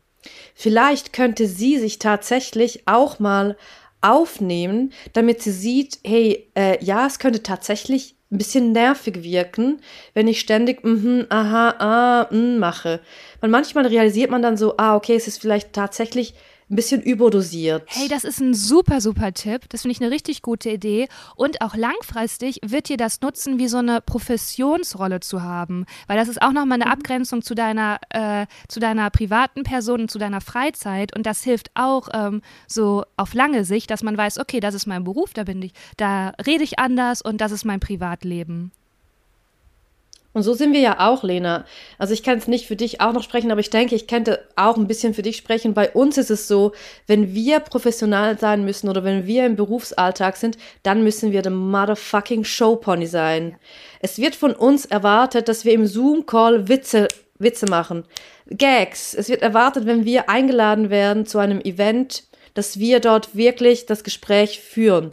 [0.54, 3.56] Vielleicht könnte sie sich tatsächlich auch mal
[4.00, 9.80] aufnehmen, damit sie sieht, hey, äh, ja, es könnte tatsächlich ein bisschen nervig wirken,
[10.14, 13.00] wenn ich ständig mhm, aha, ah, mm, mache.
[13.40, 16.34] Weil manchmal realisiert man dann so, ah, okay, es ist vielleicht tatsächlich
[16.68, 17.84] ein bisschen überdosiert.
[17.86, 19.68] Hey, das ist ein super, super Tipp.
[19.68, 21.08] Das finde ich eine richtig gute Idee.
[21.36, 25.86] Und auch langfristig wird dir das nutzen, wie so eine Professionsrolle zu haben.
[26.08, 30.10] Weil das ist auch nochmal eine Abgrenzung zu deiner, äh, zu deiner privaten Person und
[30.10, 31.14] zu deiner Freizeit.
[31.14, 34.86] Und das hilft auch ähm, so auf lange Sicht, dass man weiß, okay, das ist
[34.86, 38.72] mein Beruf, da bin ich, da rede ich anders und das ist mein Privatleben.
[40.36, 41.64] Und so sind wir ja auch, Lena.
[41.96, 44.46] Also ich kann es nicht für dich auch noch sprechen, aber ich denke, ich könnte
[44.54, 45.72] auch ein bisschen für dich sprechen.
[45.72, 46.72] Bei uns ist es so,
[47.06, 51.52] wenn wir professional sein müssen oder wenn wir im Berufsalltag sind, dann müssen wir der
[51.52, 53.56] motherfucking Showpony sein.
[54.00, 57.08] Es wird von uns erwartet, dass wir im Zoom-Call Witze,
[57.38, 58.04] Witze machen.
[58.50, 59.14] Gags.
[59.14, 64.04] Es wird erwartet, wenn wir eingeladen werden zu einem Event, dass wir dort wirklich das
[64.04, 65.12] Gespräch führen.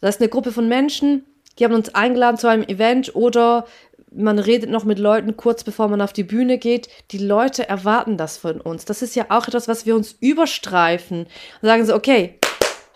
[0.00, 1.24] Das ist eine Gruppe von Menschen,
[1.60, 3.66] die haben uns eingeladen zu einem Event oder
[4.12, 6.88] man redet noch mit Leuten kurz bevor man auf die Bühne geht.
[7.10, 8.84] Die Leute erwarten das von uns.
[8.84, 11.26] Das ist ja auch etwas, was wir uns überstreifen.
[11.62, 12.39] Und sagen so, okay,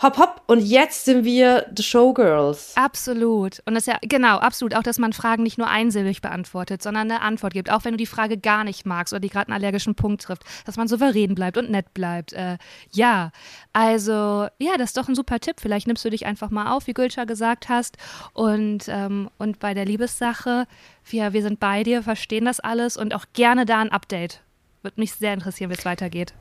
[0.02, 2.72] hopp, hopp, und jetzt sind wir The Showgirls.
[2.76, 3.62] Absolut.
[3.64, 4.74] Und das ist ja, genau, absolut.
[4.74, 7.70] Auch, dass man Fragen nicht nur einsilbig beantwortet, sondern eine Antwort gibt.
[7.70, 10.42] Auch wenn du die Frage gar nicht magst oder die gerade einen allergischen Punkt trifft,
[10.66, 12.32] dass man souverän bleibt und nett bleibt.
[12.32, 12.58] Äh,
[12.90, 13.30] ja,
[13.72, 15.56] also, ja, das ist doch ein super Tipp.
[15.60, 17.96] Vielleicht nimmst du dich einfach mal auf, wie Gülscha gesagt hast.
[18.32, 20.66] Und, ähm, und bei der Liebessache,
[21.06, 24.40] wir, wir sind bei dir, verstehen das alles und auch gerne da ein Update.
[24.82, 26.34] Würde mich sehr interessieren, wie es weitergeht.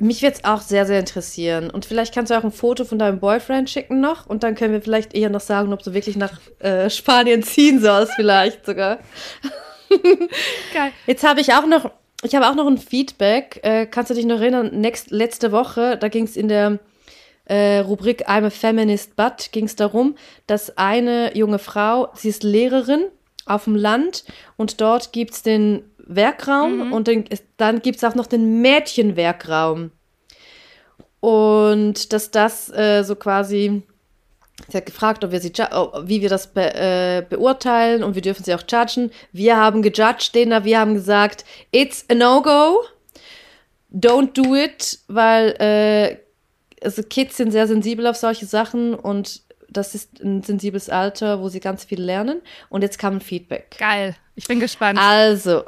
[0.00, 1.70] Mich wird es auch sehr, sehr interessieren.
[1.70, 4.26] Und vielleicht kannst du auch ein Foto von deinem Boyfriend schicken noch.
[4.26, 7.80] Und dann können wir vielleicht eher noch sagen, ob du wirklich nach äh, Spanien ziehen
[7.80, 8.98] sollst, vielleicht sogar.
[10.74, 10.92] Geil.
[11.06, 11.90] Jetzt habe ich auch noch,
[12.22, 13.60] ich habe auch noch ein Feedback.
[13.62, 14.80] Äh, kannst du dich noch erinnern?
[14.80, 16.78] Next, letzte Woche, da ging es in der
[17.44, 20.14] äh, Rubrik I'm a Feminist But, ging es darum,
[20.46, 23.06] dass eine junge Frau, sie ist Lehrerin
[23.44, 24.24] auf dem Land
[24.56, 25.82] und dort gibt es den
[26.14, 26.92] Werkraum mhm.
[26.92, 27.24] und den,
[27.56, 29.92] dann gibt es auch noch den Mädchenwerkraum.
[31.20, 33.82] Und dass das äh, so quasi,
[34.68, 38.42] sie hat gefragt, ob wir sie, wie wir das be, äh, beurteilen und wir dürfen
[38.42, 39.10] sie auch judgen.
[39.32, 42.82] Wir haben gejudged, denen, wir haben gesagt, it's a no-go,
[43.92, 46.16] don't do it, weil äh,
[46.82, 51.48] also Kids sind sehr sensibel auf solche Sachen und das ist ein sensibles Alter, wo
[51.48, 52.42] sie ganz viel lernen.
[52.70, 53.76] Und jetzt kam ein Feedback.
[53.78, 54.98] Geil, ich bin gespannt.
[55.00, 55.64] Also,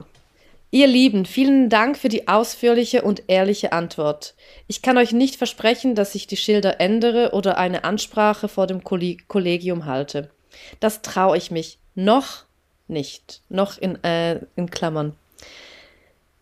[0.75, 4.35] Ihr Lieben, vielen Dank für die ausführliche und ehrliche Antwort.
[4.68, 8.83] Ich kann euch nicht versprechen, dass ich die Schilder ändere oder eine Ansprache vor dem
[8.83, 10.31] Kollegium halte.
[10.81, 12.47] Das traue ich mich noch
[12.89, 13.43] nicht.
[13.51, 15.14] Noch in, äh, in Klammern.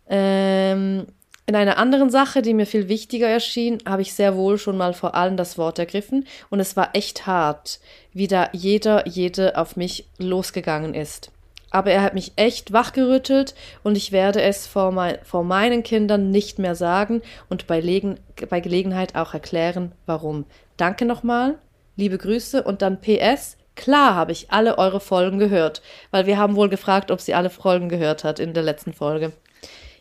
[0.09, 1.07] Ähm,
[1.47, 4.95] in einer anderen Sache, die mir viel wichtiger erschien, habe ich sehr wohl schon mal
[4.95, 7.81] vor allem das Wort ergriffen und es war echt hart,
[8.13, 11.33] wie da jeder, jede auf mich losgegangen ist
[11.71, 16.31] aber er hat mich echt wachgerüttelt und ich werde es vor, mein, vor meinen Kindern
[16.31, 18.19] nicht mehr sagen und bei, Legen,
[18.49, 20.45] bei Gelegenheit auch erklären, warum.
[20.77, 21.59] Danke nochmal,
[21.97, 23.57] liebe Grüße und dann PS.
[23.77, 27.51] Klar habe ich alle eure Folgen gehört, weil wir haben wohl gefragt, ob sie alle
[27.51, 29.33] Folgen gehört hat in der letzten Folge.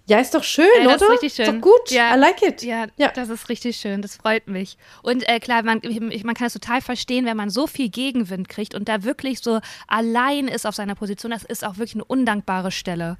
[0.09, 1.13] Ja, ist doch schön, äh, das oder?
[1.13, 1.45] Ist richtig schön.
[1.45, 1.91] Ist doch gut.
[1.91, 2.63] Ja, I like it.
[2.63, 4.01] Ja, ja, das ist richtig schön.
[4.01, 4.75] Das freut mich.
[5.03, 8.73] Und äh, klar, man, man kann es total verstehen, wenn man so viel Gegenwind kriegt
[8.73, 11.31] und da wirklich so allein ist auf seiner Position.
[11.31, 13.17] Das ist auch wirklich eine undankbare Stelle.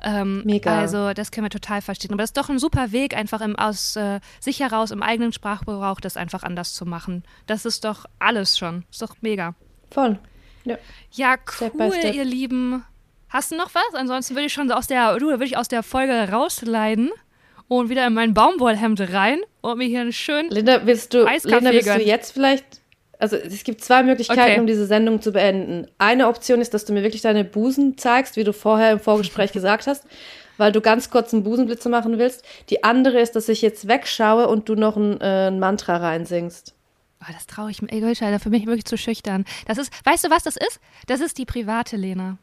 [0.00, 0.78] Ähm, Mega.
[0.78, 2.12] Also, das können wir total verstehen.
[2.12, 5.32] Aber das ist doch ein super Weg, einfach im, aus äh, sich heraus im eigenen
[5.32, 7.24] Sprachgebrauch das einfach anders zu machen.
[7.48, 8.84] Das ist doch alles schon.
[8.92, 9.56] Ist doch mega.
[9.90, 10.20] Voll.
[10.64, 10.78] Ja,
[11.10, 12.84] ja cool, ihr Lieben.
[13.28, 13.94] Hast du noch was?
[13.94, 17.10] Ansonsten würde ich schon so aus der, du, würde ich aus der Folge rausleiden
[17.68, 21.70] und wieder in mein Baumwollhemd rein und mir hier einen schönen Linda, willst du, Linda,
[21.70, 22.64] willst du jetzt vielleicht,
[23.18, 24.60] also es gibt zwei Möglichkeiten, okay.
[24.60, 25.86] um diese Sendung zu beenden.
[25.98, 29.52] Eine Option ist, dass du mir wirklich deine Busen zeigst, wie du vorher im Vorgespräch
[29.52, 30.04] gesagt hast,
[30.56, 32.44] weil du ganz kurz einen Busenblitzer machen willst.
[32.70, 36.74] Die andere ist, dass ich jetzt wegschaue und du noch ein, äh, ein Mantra reinsingst.
[37.20, 37.90] Oh, das traue ich mir.
[37.90, 39.44] Ey, für mich wirklich zu schüchtern.
[39.66, 40.80] Das ist, weißt du, was das ist?
[41.06, 42.38] Das ist die private Lena.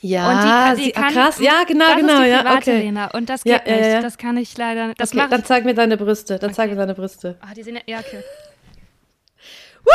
[0.00, 1.40] Ja, die, die kann, krass.
[1.40, 2.12] Ja, genau, das genau.
[2.14, 2.78] Ist die ja, okay.
[2.78, 3.10] Lena.
[3.12, 3.84] Und das geht ja, nicht.
[3.84, 4.00] Ja, ja.
[4.00, 5.02] Das kann ich leider nicht.
[5.02, 6.38] okay, dann zeig mir deine Brüste.
[6.38, 6.56] Dann okay.
[6.56, 7.36] zeig mir deine Brüste.
[7.40, 8.22] Ah, die sind ja, okay.
[9.84, 9.88] Woohoo!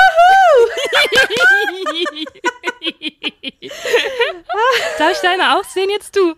[4.98, 6.36] Darf ich deine auch sehen jetzt du?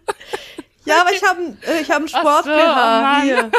[0.85, 3.35] Ja, aber ich habe äh, ich hab einen Sport-BH so, oh hier.
[3.35, 3.49] Ja,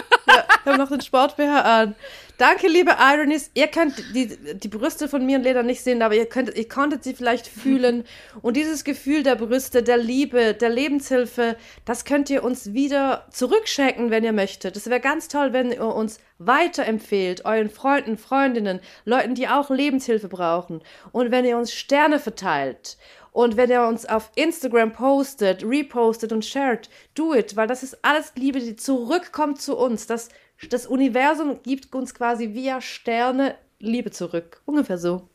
[0.49, 1.95] ich habe noch den Sport-BH an.
[2.39, 3.51] Danke, liebe Ironies.
[3.55, 6.69] Ihr könnt die, die Brüste von mir und Leda nicht sehen, aber ihr, könnt, ihr
[6.69, 8.05] konntet sie vielleicht fühlen.
[8.43, 11.57] Und dieses Gefühl der Brüste, der Liebe, der Lebenshilfe,
[11.87, 14.77] das könnt ihr uns wieder zurückschenken, wenn ihr möchtet.
[14.77, 20.29] Es wäre ganz toll, wenn ihr uns weiterempfehlt, euren Freunden, Freundinnen, Leuten, die auch Lebenshilfe
[20.29, 20.83] brauchen.
[21.13, 22.99] Und wenn ihr uns Sterne verteilt.
[23.33, 28.03] Und wenn ihr uns auf Instagram postet, repostet und shared, do it, weil das ist
[28.03, 30.07] alles Liebe, die zurückkommt zu uns.
[30.07, 30.31] Das
[30.71, 34.63] das Universum gibt uns quasi via Sterne Liebe zurück.
[34.65, 35.29] Ungefähr so.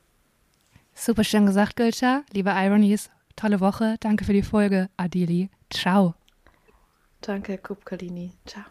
[0.94, 2.24] Super schön gesagt, Gülscha.
[2.34, 3.96] Liebe Ironies, tolle Woche.
[4.00, 4.90] Danke für die Folge.
[4.98, 5.50] Adili.
[5.70, 6.16] Ciao.
[7.22, 8.32] Danke, Kupkalini.
[8.46, 8.66] Ciao.